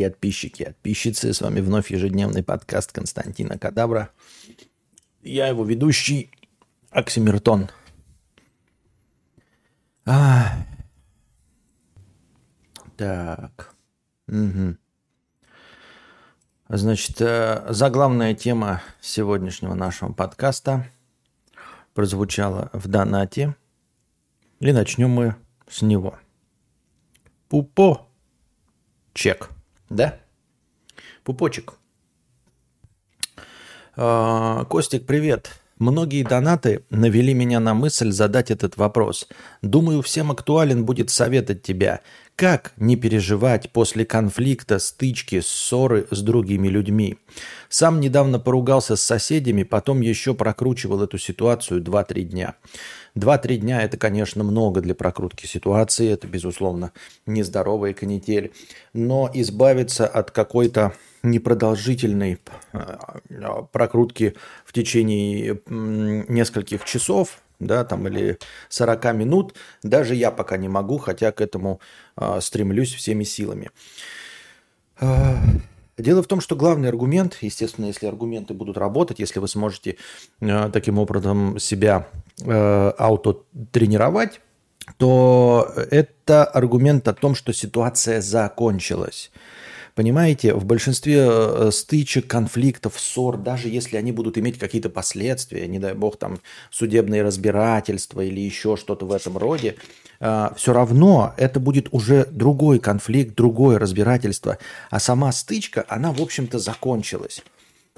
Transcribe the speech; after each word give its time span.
И 0.00 0.02
подписчики, 0.02 0.64
подписчицы, 0.64 1.34
с 1.34 1.42
вами 1.42 1.60
вновь 1.60 1.90
ежедневный 1.90 2.42
подкаст 2.42 2.90
Константина 2.90 3.58
Кадабра. 3.58 4.08
Я 5.22 5.46
его 5.46 5.62
ведущий 5.62 6.30
Оксимиртон. 6.88 7.68
А. 10.06 10.64
Так. 12.96 13.74
Угу. 14.26 14.78
Значит, 16.70 17.20
э, 17.20 17.66
заглавная 17.68 18.32
тема 18.32 18.80
сегодняшнего 19.02 19.74
нашего 19.74 20.14
подкаста 20.14 20.90
прозвучала 21.92 22.70
в 22.72 22.88
донате. 22.88 23.54
И 24.60 24.72
начнем 24.72 25.10
мы 25.10 25.36
с 25.68 25.82
него. 25.82 26.18
Пупо. 27.50 28.06
Чек. 29.12 29.50
Да? 29.90 30.20
Пупочек. 31.24 31.74
А, 33.96 34.64
Костик, 34.64 35.04
привет. 35.04 35.50
Многие 35.78 36.22
донаты 36.22 36.84
навели 36.90 37.34
меня 37.34 37.58
на 37.58 37.74
мысль 37.74 38.12
задать 38.12 38.50
этот 38.50 38.76
вопрос. 38.76 39.26
Думаю, 39.62 40.02
всем 40.02 40.30
актуален 40.30 40.84
будет 40.84 41.10
совет 41.10 41.50
от 41.50 41.62
тебя. 41.62 42.00
Как 42.40 42.72
не 42.78 42.96
переживать 42.96 43.68
после 43.68 44.06
конфликта, 44.06 44.78
стычки, 44.78 45.40
ссоры 45.40 46.06
с 46.10 46.22
другими 46.22 46.68
людьми? 46.68 47.18
Сам 47.68 48.00
недавно 48.00 48.38
поругался 48.38 48.96
с 48.96 49.02
соседями, 49.02 49.62
потом 49.62 50.00
еще 50.00 50.32
прокручивал 50.32 51.02
эту 51.02 51.18
ситуацию 51.18 51.82
2-3 51.82 52.22
дня. 52.22 52.54
Два-три 53.14 53.58
дня– 53.58 53.82
это, 53.82 53.98
конечно, 53.98 54.42
много 54.42 54.80
для 54.80 54.94
прокрутки 54.94 55.44
ситуации, 55.44 56.08
это, 56.08 56.28
безусловно, 56.28 56.92
нездоровая 57.26 57.92
канитель. 57.92 58.52
Но 58.94 59.30
избавиться 59.34 60.06
от 60.06 60.30
какой-то 60.30 60.94
непродолжительной 61.22 62.40
э, 62.72 62.96
прокрутки 63.70 64.34
в 64.64 64.72
течение 64.72 65.60
нескольких 65.68 66.86
часов, 66.86 67.38
да, 67.60 67.84
там 67.84 68.08
или 68.08 68.38
40 68.68 69.14
минут, 69.14 69.54
даже 69.82 70.14
я 70.14 70.30
пока 70.30 70.56
не 70.56 70.68
могу, 70.68 70.98
хотя 70.98 71.30
к 71.32 71.40
этому 71.40 71.80
э, 72.16 72.40
стремлюсь 72.40 72.92
всеми 72.94 73.24
силами. 73.24 73.70
Э, 75.00 75.36
Дело 76.02 76.22
в 76.22 76.26
том, 76.26 76.40
что 76.40 76.56
главный 76.56 76.88
аргумент, 76.88 77.36
естественно, 77.40 77.86
если 77.86 78.06
аргументы 78.06 78.54
будут 78.54 78.78
работать, 78.78 79.18
если 79.18 79.38
вы 79.38 79.48
сможете 79.48 79.96
э, 80.40 80.70
таким 80.72 80.98
образом 80.98 81.58
себя 81.58 82.08
э, 82.42 82.92
аутотренировать, 82.98 84.40
то 84.96 85.70
это 85.90 86.44
аргумент 86.44 87.06
о 87.08 87.12
том, 87.12 87.34
что 87.34 87.52
ситуация 87.52 88.20
закончилась. 88.20 89.30
Понимаете, 90.00 90.54
в 90.54 90.64
большинстве 90.64 91.26
э, 91.28 91.70
стычек, 91.70 92.26
конфликтов, 92.26 92.98
ссор, 92.98 93.36
даже 93.36 93.68
если 93.68 93.98
они 93.98 94.12
будут 94.12 94.38
иметь 94.38 94.58
какие-то 94.58 94.88
последствия, 94.88 95.66
не 95.66 95.78
дай 95.78 95.92
бог 95.92 96.16
там 96.16 96.40
судебные 96.70 97.22
разбирательства 97.22 98.22
или 98.22 98.40
еще 98.40 98.78
что-то 98.78 99.04
в 99.04 99.12
этом 99.12 99.36
роде, 99.36 99.76
э, 100.20 100.48
все 100.56 100.72
равно 100.72 101.34
это 101.36 101.60
будет 101.60 101.88
уже 101.92 102.26
другой 102.30 102.78
конфликт, 102.78 103.34
другое 103.36 103.78
разбирательство. 103.78 104.56
А 104.88 105.00
сама 105.00 105.32
стычка, 105.32 105.84
она, 105.86 106.14
в 106.14 106.22
общем-то, 106.22 106.58
закончилась. 106.58 107.42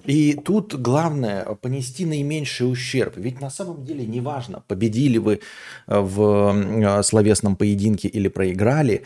И 0.05 0.35
тут 0.35 0.75
главное 0.75 1.45
понести 1.55 2.05
наименьший 2.05 2.69
ущерб. 2.69 3.17
Ведь 3.17 3.41
на 3.41 3.49
самом 3.49 3.85
деле 3.85 4.05
неважно, 4.05 4.65
победили 4.67 5.19
вы 5.19 5.39
э, 5.87 6.01
в 6.01 7.03
словесном 7.05 7.55
поединке 7.55 8.09
или 8.09 8.27
проиграли, 8.27 9.05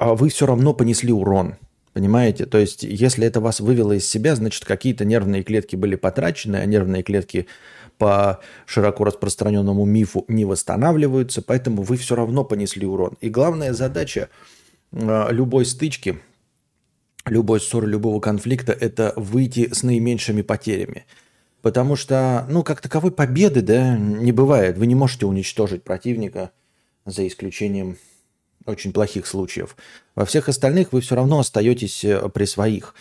вы 0.00 0.28
все 0.28 0.46
равно 0.46 0.74
понесли 0.74 1.12
урон. 1.12 1.56
Понимаете? 1.92 2.46
То 2.46 2.58
есть, 2.58 2.84
если 2.84 3.26
это 3.26 3.40
вас 3.40 3.60
вывело 3.60 3.92
из 3.92 4.08
себя, 4.08 4.36
значит, 4.36 4.64
какие-то 4.64 5.04
нервные 5.04 5.42
клетки 5.42 5.74
были 5.74 5.96
потрачены, 5.96 6.56
а 6.56 6.64
нервные 6.64 7.02
клетки 7.02 7.46
по 7.96 8.40
широко 8.66 9.04
распространенному 9.04 9.84
мифу 9.84 10.24
не 10.28 10.44
восстанавливаются, 10.44 11.42
поэтому 11.42 11.82
вы 11.82 11.96
все 11.96 12.14
равно 12.14 12.44
понесли 12.44 12.86
урон. 12.86 13.16
И 13.20 13.28
главная 13.28 13.72
задача 13.72 14.28
а, 14.92 15.30
любой 15.30 15.66
стычки, 15.66 16.20
любой 17.26 17.60
ссоры, 17.60 17.88
любого 17.88 18.20
конфликта– 18.20 18.72
это 18.80 19.12
выйти 19.16 19.72
с 19.72 19.82
наименьшими 19.82 20.42
потерями. 20.42 21.04
Потому 21.62 21.96
что, 21.96 22.46
ну, 22.48 22.62
как 22.62 22.80
таковой 22.80 23.10
победы, 23.10 23.62
да, 23.62 23.98
не 23.98 24.30
бывает. 24.30 24.78
Вы 24.78 24.86
не 24.86 24.94
можете 24.94 25.26
уничтожить 25.26 25.82
противника 25.82 26.52
за 27.04 27.26
исключением 27.26 27.96
очень 28.68 28.92
плохих 28.92 29.26
случаев. 29.26 29.76
Во 30.14 30.24
всех 30.24 30.48
остальных 30.48 30.92
вы 30.92 31.00
все 31.00 31.14
равно 31.14 31.38
остаетесь 31.38 32.04
э, 32.04 32.28
при 32.28 32.44
своих. 32.44 32.94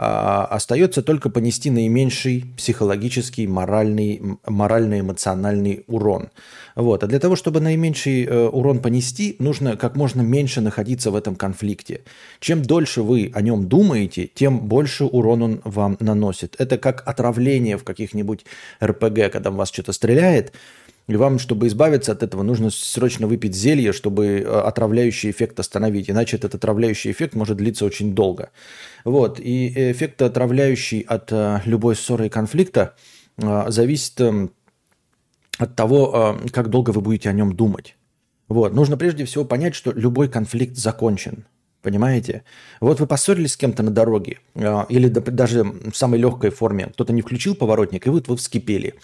А, 0.00 0.44
остается 0.44 1.02
только 1.02 1.28
понести 1.28 1.70
наименьший 1.70 2.44
психологический, 2.56 3.48
моральный, 3.48 4.22
морально-эмоциональный 4.46 5.84
урон. 5.88 6.30
Вот. 6.76 7.02
А 7.02 7.08
для 7.08 7.18
того, 7.18 7.34
чтобы 7.34 7.60
наименьший 7.60 8.24
э, 8.24 8.48
урон 8.48 8.80
понести, 8.80 9.34
нужно 9.40 9.76
как 9.76 9.96
можно 9.96 10.20
меньше 10.20 10.60
находиться 10.60 11.10
в 11.10 11.16
этом 11.16 11.34
конфликте. 11.34 12.02
Чем 12.38 12.62
дольше 12.62 13.02
вы 13.02 13.32
о 13.34 13.40
нем 13.40 13.68
думаете, 13.68 14.30
тем 14.32 14.60
больше 14.68 15.04
урон 15.04 15.42
он 15.42 15.60
вам 15.64 15.96
наносит. 15.98 16.54
Это 16.58 16.78
как 16.78 17.02
отравление 17.04 17.76
в 17.76 17.82
каких-нибудь 17.82 18.44
РПГ, 18.80 19.32
когда 19.32 19.50
вас 19.50 19.68
что-то 19.70 19.92
стреляет– 19.92 20.52
и 21.08 21.16
вам, 21.16 21.38
чтобы 21.38 21.66
избавиться 21.68 22.12
от 22.12 22.22
этого, 22.22 22.42
нужно 22.42 22.70
срочно 22.70 23.26
выпить 23.26 23.54
зелье, 23.54 23.92
чтобы 23.94 24.26
э, 24.26 24.44
отравляющий 24.44 25.30
эффект 25.30 25.58
остановить. 25.58 26.10
Иначе 26.10 26.36
этот 26.36 26.54
отравляющий 26.54 27.10
эффект 27.10 27.34
может 27.34 27.56
длиться 27.56 27.86
очень 27.86 28.14
долго. 28.14 28.50
Вот. 29.04 29.40
И 29.40 29.68
эффект 29.90 30.20
отравляющий 30.20 31.00
от 31.00 31.32
э, 31.32 31.62
любой 31.64 31.96
ссоры 31.96 32.26
и 32.26 32.28
конфликта 32.28 32.94
э, 33.38 33.64
зависит 33.68 34.20
эм, 34.20 34.52
от 35.56 35.74
того, 35.74 36.38
как 36.52 36.68
долго 36.68 36.90
вы 36.90 37.00
будете 37.00 37.30
о 37.30 37.32
нем 37.32 37.56
думать. 37.56 37.96
Вот. 38.48 38.74
Нужно 38.74 38.98
прежде 38.98 39.24
всего 39.24 39.46
понять, 39.46 39.74
что 39.74 39.92
любой 39.92 40.28
конфликт 40.28 40.76
закончен. 40.76 41.46
Понимаете? 41.80 42.42
Вот 42.80 43.00
вы 43.00 43.06
поссорились 43.06 43.52
с 43.52 43.56
кем-то 43.56 43.82
на 43.82 43.90
дороге, 43.90 44.38
или 44.54 45.08
даже 45.08 45.62
в 45.62 45.94
самой 45.94 46.18
легкой 46.20 46.50
форме. 46.50 46.88
Кто-то 46.88 47.12
не 47.12 47.22
включил 47.22 47.54
поворотник, 47.54 48.06
и 48.06 48.10
вот 48.10 48.28
вы 48.28 48.36
вскипели. 48.36 48.94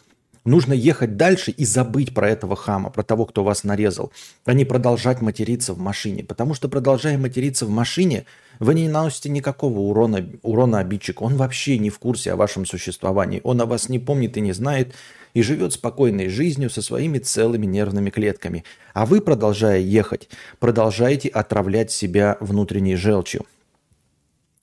Нужно 0.44 0.74
ехать 0.74 1.16
дальше 1.16 1.50
и 1.52 1.64
забыть 1.64 2.12
про 2.12 2.28
этого 2.28 2.54
хама, 2.54 2.90
про 2.90 3.02
того, 3.02 3.24
кто 3.24 3.42
вас 3.42 3.64
нарезал, 3.64 4.12
а 4.44 4.52
не 4.52 4.66
продолжать 4.66 5.22
материться 5.22 5.72
в 5.72 5.78
машине. 5.78 6.22
Потому 6.22 6.52
что, 6.52 6.68
продолжая 6.68 7.16
материться 7.16 7.64
в 7.64 7.70
машине, 7.70 8.26
вы 8.58 8.74
не 8.74 8.88
наносите 8.88 9.30
никакого 9.30 9.78
урона, 9.78 10.28
урона 10.42 10.80
обидчику. 10.80 11.24
Он 11.24 11.36
вообще 11.36 11.78
не 11.78 11.88
в 11.88 11.98
курсе 11.98 12.32
о 12.32 12.36
вашем 12.36 12.66
существовании. 12.66 13.40
Он 13.42 13.58
о 13.62 13.66
вас 13.66 13.88
не 13.88 13.98
помнит 13.98 14.36
и 14.36 14.42
не 14.42 14.52
знает, 14.52 14.94
и 15.32 15.42
живет 15.42 15.72
спокойной 15.72 16.28
жизнью 16.28 16.68
со 16.68 16.82
своими 16.82 17.18
целыми 17.18 17.64
нервными 17.64 18.10
клетками. 18.10 18.64
А 18.92 19.06
вы, 19.06 19.22
продолжая 19.22 19.80
ехать, 19.80 20.28
продолжаете 20.60 21.30
отравлять 21.30 21.90
себя 21.90 22.36
внутренней 22.40 22.96
желчью. 22.96 23.46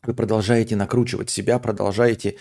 Вы 0.04 0.14
продолжаете 0.14 0.76
накручивать 0.76 1.32
себя, 1.32 1.58
продолжаете 1.58 2.36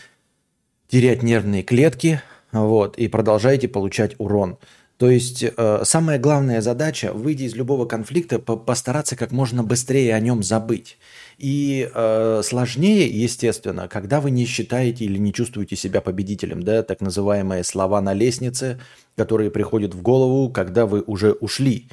терять 0.89 1.23
нервные 1.23 1.63
клетки, 1.63 2.23
вот, 2.53 2.97
и 2.99 3.09
продолжаете 3.09 3.69
получать 3.69 4.15
урон. 4.19 4.59
То 5.01 5.09
есть 5.09 5.43
э, 5.43 5.81
самая 5.85 6.19
главная 6.19 6.61
задача, 6.61 7.15
выйти 7.15 7.45
из 7.45 7.55
любого 7.55 7.87
конфликта, 7.87 8.39
по 8.39 8.57
постараться 8.57 9.17
как 9.17 9.33
можно 9.33 9.63
быстрее 9.65 10.15
о 10.15 10.21
нем 10.21 10.43
забыть. 10.43 10.99
И 11.39 11.91
э, 11.95 12.43
сложнее, 12.45 13.09
естественно, 13.09 13.89
когда 13.89 14.21
вы 14.21 14.31
не 14.31 14.45
считаете 14.45 15.07
или 15.07 15.17
не 15.17 15.33
чувствуете 15.33 15.75
себя 15.75 16.03
победителем, 16.03 16.63
да, 16.63 16.83
так 16.83 17.01
называемые 17.01 17.65
слова 17.65 18.03
на 18.03 18.13
лестнице, 18.13 18.79
которые 19.17 19.51
приходят 19.51 19.95
в 19.95 20.03
голову, 20.03 20.51
когда 20.51 20.85
вы 20.85 21.01
уже 21.01 21.33
ушли, 21.33 21.89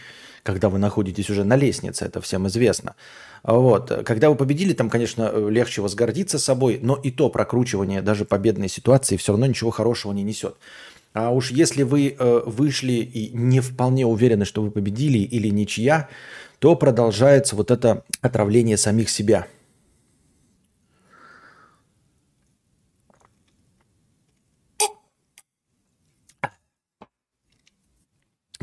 когда 0.47 0.69
вы 0.69 0.79
находитесь 0.79 1.29
уже 1.29 1.43
на 1.43 1.57
лестнице, 1.57 2.05
это 2.05 2.21
всем 2.21 2.47
известно. 2.47 2.95
Вот. 3.43 3.91
Когда 4.05 4.29
вы 4.29 4.35
победили, 4.35 4.71
там, 4.71 4.89
конечно, 4.89 5.29
легче 5.49 5.81
возгордиться 5.81 6.39
собой, 6.39 6.79
но 6.81 6.95
и 6.95 7.11
то 7.11 7.29
прокручивание 7.29 8.01
даже 8.01 8.23
победной 8.23 8.69
ситуации 8.69 9.17
все 9.17 9.33
равно 9.33 9.45
ничего 9.45 9.71
хорошего 9.71 10.13
не 10.13 10.23
несет. 10.23 10.55
А 11.13 11.31
уж 11.31 11.51
если 11.51 11.83
вы 11.83 12.15
э, 12.17 12.41
вышли 12.45 12.93
и 12.93 13.29
не 13.33 13.59
вполне 13.59 14.05
уверены, 14.05 14.45
что 14.45 14.61
вы 14.61 14.71
победили 14.71 15.17
или 15.17 15.49
ничья, 15.49 16.07
то 16.59 16.77
продолжается 16.77 17.57
вот 17.57 17.69
это 17.69 18.05
отравление 18.21 18.77
самих 18.77 19.09
себя. 19.09 19.47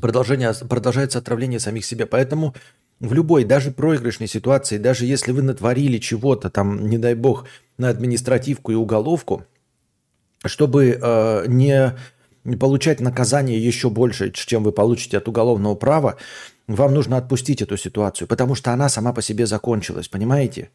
Продолжение, 0.05 0.53
продолжается 0.69 1.19
отравление 1.19 1.59
самих 1.59 1.87
себя. 1.87 2.05
Поэтому 2.05 2.55
в 3.01 3.15
любой, 3.15 3.45
даже 3.45 3.71
проигрышной 3.71 4.29
ситуации, 4.29 4.77
даже 4.77 5.07
если 5.07 5.33
вы 5.33 5.41
натворили 5.41 5.97
чего-то, 5.97 6.51
там, 6.51 6.91
не 6.91 6.99
дай 6.99 7.15
бог, 7.15 7.47
на 7.79 7.89
административку 7.89 8.71
и 8.71 8.75
уголовку, 8.75 9.47
чтобы 10.45 10.99
э, 11.03 11.45
не 11.47 11.97
получать 12.61 13.01
наказание 13.01 13.59
еще 13.59 13.89
больше, 13.89 14.31
чем 14.31 14.63
вы 14.63 14.73
получите 14.73 15.17
от 15.17 15.27
уголовного 15.27 15.75
права, 15.75 16.17
вам 16.67 16.93
нужно 16.93 17.17
отпустить 17.17 17.63
эту 17.63 17.79
ситуацию, 17.79 18.29
потому 18.29 18.55
что 18.55 18.75
она 18.75 18.91
сама 18.91 19.15
по 19.15 19.23
себе 19.23 19.47
закончилась, 19.47 20.09
понимаете? 20.09 20.69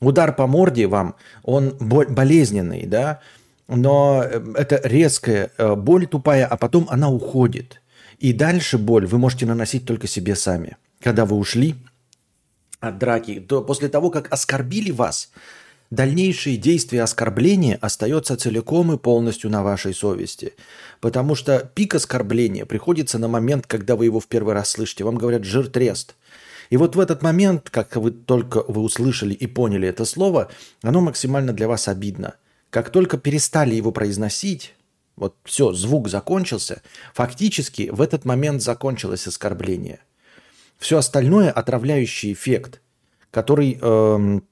Удар 0.00 0.34
по 0.34 0.46
морде 0.46 0.86
вам, 0.86 1.16
он 1.42 1.76
болезненный, 1.78 2.86
да, 2.86 3.20
но 3.68 4.24
э, 4.24 4.42
это 4.54 4.80
резкая 4.84 5.50
э, 5.58 5.74
боль 5.74 6.06
тупая, 6.06 6.46
а 6.46 6.56
потом 6.56 6.86
она 6.88 7.10
уходит. 7.10 7.82
И 8.18 8.32
дальше 8.32 8.78
боль 8.78 9.06
вы 9.06 9.18
можете 9.18 9.46
наносить 9.46 9.84
только 9.84 10.06
себе 10.06 10.36
сами. 10.36 10.76
Когда 11.00 11.24
вы 11.24 11.36
ушли 11.36 11.74
от 12.80 12.98
драки, 12.98 13.40
то 13.40 13.62
после 13.62 13.88
того, 13.88 14.10
как 14.10 14.32
оскорбили 14.32 14.90
вас, 14.90 15.30
дальнейшие 15.90 16.56
действия 16.56 17.02
оскорбления 17.02 17.78
остается 17.80 18.36
целиком 18.36 18.92
и 18.92 18.98
полностью 18.98 19.50
на 19.50 19.62
вашей 19.62 19.94
совести. 19.94 20.54
Потому 21.00 21.34
что 21.34 21.70
пик 21.74 21.94
оскорбления 21.94 22.66
приходится 22.66 23.18
на 23.18 23.28
момент, 23.28 23.66
когда 23.66 23.96
вы 23.96 24.06
его 24.06 24.20
в 24.20 24.26
первый 24.26 24.54
раз 24.54 24.70
слышите. 24.70 25.04
Вам 25.04 25.16
говорят 25.16 25.44
«жир 25.44 25.68
трест». 25.68 26.14
И 26.70 26.76
вот 26.76 26.96
в 26.96 27.00
этот 27.00 27.22
момент, 27.22 27.68
как 27.70 27.96
вы 27.96 28.10
только 28.10 28.64
вы 28.66 28.80
услышали 28.80 29.34
и 29.34 29.46
поняли 29.46 29.86
это 29.86 30.04
слово, 30.04 30.50
оно 30.82 31.00
максимально 31.00 31.52
для 31.52 31.68
вас 31.68 31.88
обидно. 31.88 32.34
Как 32.70 32.90
только 32.90 33.18
перестали 33.18 33.74
его 33.74 33.92
произносить, 33.92 34.74
вот 35.16 35.36
все, 35.44 35.72
звук 35.72 36.08
закончился, 36.08 36.82
фактически 37.12 37.90
в 37.92 38.00
этот 38.00 38.24
момент 38.24 38.62
закончилось 38.62 39.26
оскорбление. 39.26 40.00
Все 40.78 40.98
остальное 40.98 41.50
отравляющий 41.50 42.32
эффект, 42.32 42.80
который 43.30 43.78
эм, 43.80 44.44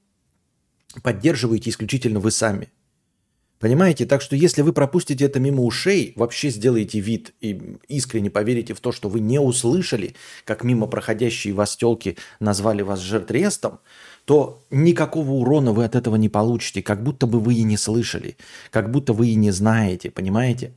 поддерживаете 1.03 1.71
исключительно 1.71 2.21
вы 2.21 2.31
сами. 2.31 2.71
Понимаете? 3.63 4.07
Так 4.07 4.23
что 4.23 4.35
если 4.35 4.63
вы 4.63 4.73
пропустите 4.73 5.25
это 5.25 5.39
мимо 5.39 5.63
ушей, 5.63 6.15
вообще 6.17 6.51
сделаете 6.51 6.99
вид 6.99 7.33
и 7.41 7.79
искренне 7.87 8.29
поверите 8.29 8.75
в 8.75 8.81
то, 8.81 8.91
что 8.91 9.09
вы 9.09 9.21
не 9.21 9.39
услышали, 9.39 10.17
как 10.45 10.65
мимо 10.65 10.89
проходящие 10.89 11.55
вас 11.55 11.77
телки 11.77 12.17
назвали 12.41 12.83
вас 12.83 12.99
жертврестом, 12.99 13.79
то 14.25 14.63
никакого 14.71 15.33
урона 15.33 15.73
вы 15.73 15.85
от 15.85 15.95
этого 15.95 16.17
не 16.17 16.29
получите, 16.29 16.83
как 16.83 17.03
будто 17.03 17.27
бы 17.27 17.41
вы 17.41 17.55
и 17.55 17.63
не 17.65 17.77
слышали, 17.77 18.37
как 18.71 18.91
будто 18.91 19.13
вы 19.13 19.29
и 19.29 19.35
не 19.35 19.51
знаете, 19.51 20.11
понимаете? 20.11 20.73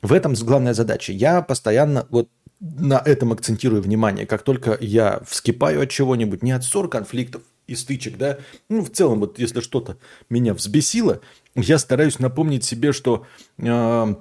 В 0.00 0.12
этом 0.12 0.34
главная 0.34 0.74
задача. 0.74 1.12
Я 1.12 1.42
постоянно 1.42 2.06
вот 2.10 2.28
на 2.60 2.98
этом 3.04 3.32
акцентирую 3.32 3.82
внимание. 3.82 4.26
Как 4.26 4.42
только 4.42 4.76
я 4.80 5.20
вскипаю 5.26 5.82
от 5.82 5.90
чего-нибудь, 5.90 6.42
не 6.42 6.52
от 6.52 6.64
ссор, 6.64 6.88
конфликтов 6.88 7.42
и 7.66 7.74
стычек, 7.74 8.16
да, 8.16 8.38
ну, 8.68 8.82
в 8.84 8.90
целом, 8.90 9.20
вот 9.20 9.38
если 9.38 9.60
что-то 9.60 9.98
меня 10.30 10.54
взбесило, 10.54 11.20
я 11.54 11.78
стараюсь 11.78 12.18
напомнить 12.18 12.64
себе, 12.64 12.92
что 12.92 13.26
э, 13.58 14.14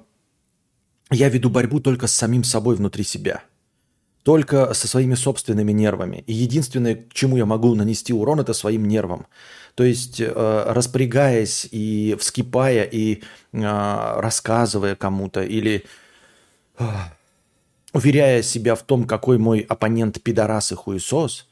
я 1.12 1.30
веду 1.30 1.50
борьбу 1.50 1.80
только 1.80 2.08
с 2.08 2.14
самим 2.14 2.44
собой 2.44 2.76
внутри 2.76 3.04
себя– 3.04 3.44
только 4.28 4.74
со 4.74 4.90
своими 4.90 5.16
собственными 5.16 5.72
нервами. 5.72 6.26
И 6.28 6.34
единственное, 6.34 6.96
к 6.96 7.14
чему 7.14 7.38
я 7.38 7.46
могу 7.46 7.74
нанести 7.76 8.12
урон, 8.12 8.42
это 8.42 8.52
своим 8.52 8.86
нервам. 8.86 9.26
То 9.74 9.86
есть 9.86 10.20
э, 10.20 10.64
распрягаясь 10.68 11.66
и 11.72 12.14
вскипая, 12.20 12.84
и 12.84 13.22
э, 13.54 14.20
рассказывая 14.20 14.98
кому-то, 14.98 15.44
или 15.44 15.86
э, 16.78 16.86
уверяя 17.94 18.42
себя 18.42 18.76
в 18.76 18.84
том, 18.84 19.06
какой 19.06 19.38
мой 19.38 19.62
оппонент 19.62 20.22
пидорас 20.22 20.74
и 20.74 20.76
хуесос, 20.76 21.48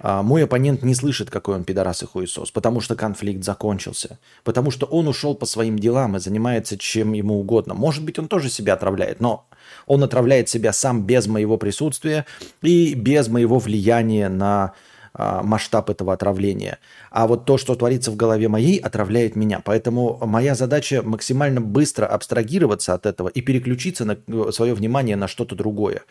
а 0.00 0.22
мой 0.22 0.44
оппонент 0.44 0.82
не 0.84 0.94
слышит, 0.94 1.28
какой 1.28 1.56
он 1.56 1.64
пидорас 1.64 2.02
и 2.02 2.06
хуесос, 2.06 2.50
потому 2.52 2.80
что 2.80 2.96
конфликт 2.96 3.44
закончился, 3.44 4.18
потому 4.44 4.70
что 4.70 4.86
он 4.86 5.08
ушел 5.08 5.34
по 5.34 5.44
своим 5.44 5.78
делам 5.78 6.16
и 6.16 6.20
занимается 6.20 6.78
чем 6.78 7.12
ему 7.12 7.38
угодно. 7.38 7.74
Может 7.74 8.02
быть, 8.02 8.18
он 8.18 8.28
тоже 8.28 8.48
себя 8.48 8.72
отравляет, 8.72 9.20
но 9.20 9.47
он 9.88 10.04
отравляет 10.04 10.48
себя 10.48 10.72
сам 10.72 11.02
без 11.02 11.26
моего 11.26 11.56
присутствия 11.56 12.26
и 12.62 12.94
без 12.94 13.28
моего 13.28 13.58
влияния 13.58 14.28
на 14.28 14.74
а, 15.14 15.42
масштаб 15.42 15.90
этого 15.90 16.12
отравления. 16.12 16.78
А 17.10 17.26
вот 17.26 17.44
то, 17.44 17.58
что 17.58 17.74
творится 17.74 18.10
в 18.10 18.16
голове 18.16 18.48
моей, 18.48 18.78
отравляет 18.78 19.34
меня. 19.34 19.60
Поэтому 19.64 20.18
моя 20.24 20.54
задача 20.54 21.02
максимально 21.02 21.60
быстро 21.60 22.06
абстрагироваться 22.06 22.94
от 22.94 23.06
этого 23.06 23.28
и 23.28 23.40
переключиться 23.40 24.04
на 24.04 24.16
э, 24.26 24.50
свое 24.52 24.74
внимание 24.74 25.16
на 25.16 25.26
что-то 25.26 25.56
другое. 25.56 26.02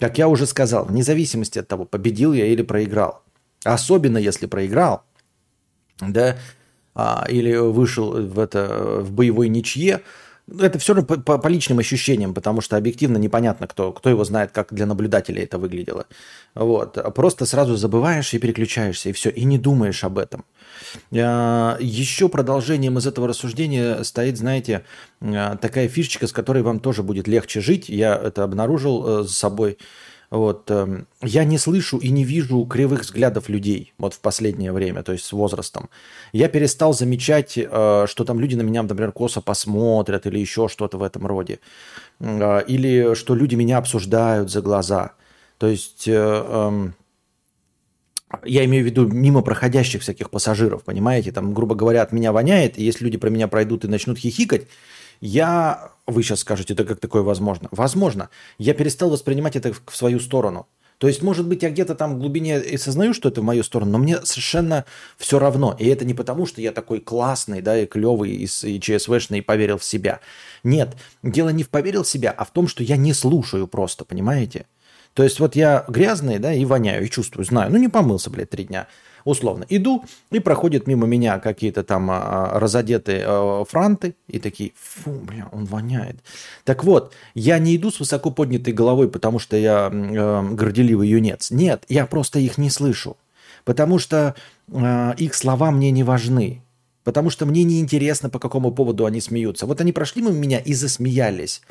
Как 0.00 0.18
я 0.18 0.26
уже 0.26 0.46
сказал, 0.46 0.86
вне 0.86 1.02
зависимости 1.02 1.58
от 1.58 1.68
того, 1.68 1.84
победил 1.84 2.32
я 2.32 2.46
или 2.46 2.62
проиграл. 2.62 3.22
Особенно 3.64 4.18
если 4.18 4.46
проиграл, 4.46 5.02
да, 6.00 6.36
а, 6.94 7.26
или 7.28 7.54
вышел 7.54 8.10
в, 8.10 8.38
это, 8.38 9.00
в 9.02 9.12
боевой 9.12 9.48
ничье, 9.48 10.00
это 10.58 10.78
все 10.78 10.94
равно 10.94 11.06
по, 11.06 11.20
по, 11.20 11.38
по 11.38 11.48
личным 11.48 11.78
ощущениям, 11.78 12.34
потому 12.34 12.60
что 12.60 12.76
объективно 12.76 13.18
непонятно, 13.18 13.66
кто, 13.66 13.92
кто 13.92 14.08
его 14.10 14.24
знает, 14.24 14.50
как 14.52 14.72
для 14.72 14.86
наблюдателя 14.86 15.42
это 15.42 15.58
выглядело. 15.58 16.06
Вот. 16.54 16.98
Просто 17.14 17.46
сразу 17.46 17.76
забываешь 17.76 18.32
и 18.34 18.38
переключаешься, 18.38 19.10
и 19.10 19.12
все, 19.12 19.30
и 19.30 19.44
не 19.44 19.58
думаешь 19.58 20.04
об 20.04 20.18
этом. 20.18 20.44
А, 21.12 21.76
Еще 21.80 22.28
продолжением 22.28 22.98
из 22.98 23.06
этого 23.06 23.28
рассуждения 23.28 24.02
стоит, 24.04 24.38
знаете, 24.38 24.84
а, 25.20 25.56
такая 25.56 25.88
фишечка, 25.88 26.26
с 26.26 26.32
которой 26.32 26.62
вам 26.62 26.80
тоже 26.80 27.02
будет 27.02 27.28
легче 27.28 27.60
жить. 27.60 27.88
Я 27.88 28.16
это 28.16 28.44
обнаружил 28.44 29.24
с 29.24 29.30
э, 29.30 29.32
собой 29.32 29.78
вот. 30.30 30.70
Эм, 30.70 31.06
я 31.22 31.44
не 31.44 31.58
слышу 31.58 31.98
и 31.98 32.10
не 32.10 32.24
вижу 32.24 32.64
кривых 32.64 33.02
взглядов 33.02 33.48
людей 33.48 33.94
вот 33.98 34.14
в 34.14 34.20
последнее 34.20 34.72
время, 34.72 35.02
то 35.02 35.12
есть 35.12 35.24
с 35.24 35.32
возрастом. 35.32 35.88
Я 36.32 36.48
перестал 36.48 36.92
замечать, 36.92 37.56
э, 37.56 38.04
что 38.06 38.24
там 38.24 38.38
люди 38.38 38.54
на 38.54 38.62
меня, 38.62 38.82
например, 38.82 39.12
косо 39.12 39.40
посмотрят 39.40 40.26
или 40.26 40.38
еще 40.38 40.68
что-то 40.68 40.98
в 40.98 41.02
этом 41.02 41.26
роде. 41.26 41.60
Э, 42.20 42.62
или 42.66 43.14
что 43.14 43.34
люди 43.34 43.54
меня 43.54 43.78
обсуждают 43.78 44.50
за 44.50 44.60
глаза. 44.60 45.12
То 45.56 45.66
есть 45.66 46.06
э, 46.06 46.12
эм, 46.12 46.94
я 48.44 48.64
имею 48.66 48.84
в 48.84 48.86
виду 48.86 49.06
мимо 49.08 49.40
проходящих 49.40 50.02
всяких 50.02 50.30
пассажиров, 50.30 50.84
понимаете? 50.84 51.32
Там, 51.32 51.54
грубо 51.54 51.74
говоря, 51.74 52.02
от 52.02 52.12
меня 52.12 52.32
воняет, 52.32 52.78
и 52.78 52.84
если 52.84 53.04
люди 53.04 53.16
про 53.16 53.30
меня 53.30 53.48
пройдут 53.48 53.84
и 53.84 53.88
начнут 53.88 54.18
хихикать, 54.18 54.66
я, 55.20 55.92
вы 56.06 56.22
сейчас 56.22 56.40
скажете, 56.40 56.74
это 56.74 56.84
как 56.84 57.00
такое 57.00 57.22
возможно? 57.22 57.68
Возможно. 57.70 58.30
Я 58.58 58.74
перестал 58.74 59.10
воспринимать 59.10 59.56
это 59.56 59.72
в 59.86 59.96
свою 59.96 60.20
сторону. 60.20 60.66
То 60.98 61.06
есть, 61.06 61.22
может 61.22 61.46
быть, 61.46 61.62
я 61.62 61.70
где-то 61.70 61.94
там 61.94 62.16
в 62.16 62.18
глубине 62.18 62.60
и 62.60 62.76
сознаю, 62.76 63.14
что 63.14 63.28
это 63.28 63.40
в 63.40 63.44
мою 63.44 63.62
сторону, 63.62 63.92
но 63.92 63.98
мне 63.98 64.16
совершенно 64.24 64.84
все 65.16 65.38
равно. 65.38 65.76
И 65.78 65.86
это 65.86 66.04
не 66.04 66.12
потому, 66.12 66.44
что 66.44 66.60
я 66.60 66.72
такой 66.72 66.98
классный, 66.98 67.62
да, 67.62 67.78
и 67.78 67.86
клевый, 67.86 68.32
и, 68.32 68.48
и 68.62 68.80
ЧСВшный, 68.80 69.38
и 69.38 69.42
поверил 69.42 69.78
в 69.78 69.84
себя. 69.84 70.18
Нет, 70.64 70.96
дело 71.22 71.50
не 71.50 71.62
в 71.62 71.68
поверил 71.68 72.02
в 72.02 72.08
себя, 72.08 72.32
а 72.36 72.44
в 72.44 72.50
том, 72.50 72.66
что 72.66 72.82
я 72.82 72.96
не 72.96 73.12
слушаю 73.12 73.68
просто, 73.68 74.04
понимаете? 74.04 74.66
То 75.14 75.22
есть 75.22 75.38
вот 75.38 75.54
я 75.54 75.84
грязный, 75.86 76.40
да, 76.40 76.52
и 76.52 76.64
воняю, 76.64 77.04
и 77.04 77.10
чувствую, 77.10 77.44
знаю. 77.44 77.70
Ну, 77.70 77.78
не 77.78 77.88
помылся, 77.88 78.28
блядь, 78.28 78.50
три 78.50 78.64
дня 78.64 78.88
условно, 79.28 79.66
иду, 79.68 80.04
и 80.30 80.40
проходят 80.40 80.86
мимо 80.86 81.06
меня 81.06 81.38
какие-то 81.38 81.84
там 81.84 82.10
а, 82.10 82.58
разодетые 82.58 83.24
а, 83.26 83.64
франты, 83.64 84.14
и 84.26 84.38
такие, 84.38 84.72
фу, 84.74 85.10
бля, 85.10 85.48
он 85.52 85.66
воняет. 85.66 86.16
Так 86.64 86.84
вот, 86.84 87.12
я 87.34 87.58
не 87.58 87.76
иду 87.76 87.90
с 87.90 88.00
высоко 88.00 88.30
поднятой 88.30 88.72
головой, 88.72 89.08
потому 89.08 89.38
что 89.38 89.56
я 89.56 89.90
э, 89.92 90.48
горделивый 90.54 91.08
юнец. 91.08 91.50
Нет, 91.50 91.84
я 91.88 92.06
просто 92.06 92.38
их 92.38 92.58
не 92.58 92.70
слышу, 92.70 93.16
потому 93.64 93.98
что 93.98 94.34
э, 94.68 95.14
их 95.18 95.34
слова 95.34 95.70
мне 95.70 95.90
не 95.90 96.04
важны. 96.04 96.62
Потому 97.04 97.30
что 97.30 97.46
мне 97.46 97.64
не 97.64 97.80
интересно, 97.80 98.28
по 98.28 98.38
какому 98.38 98.70
поводу 98.70 99.06
они 99.06 99.20
смеются. 99.20 99.66
Вот 99.66 99.80
они 99.80 99.92
прошли 99.92 100.20
мимо 100.20 100.34
меня 100.34 100.58
и 100.58 100.74
засмеялись. 100.74 101.62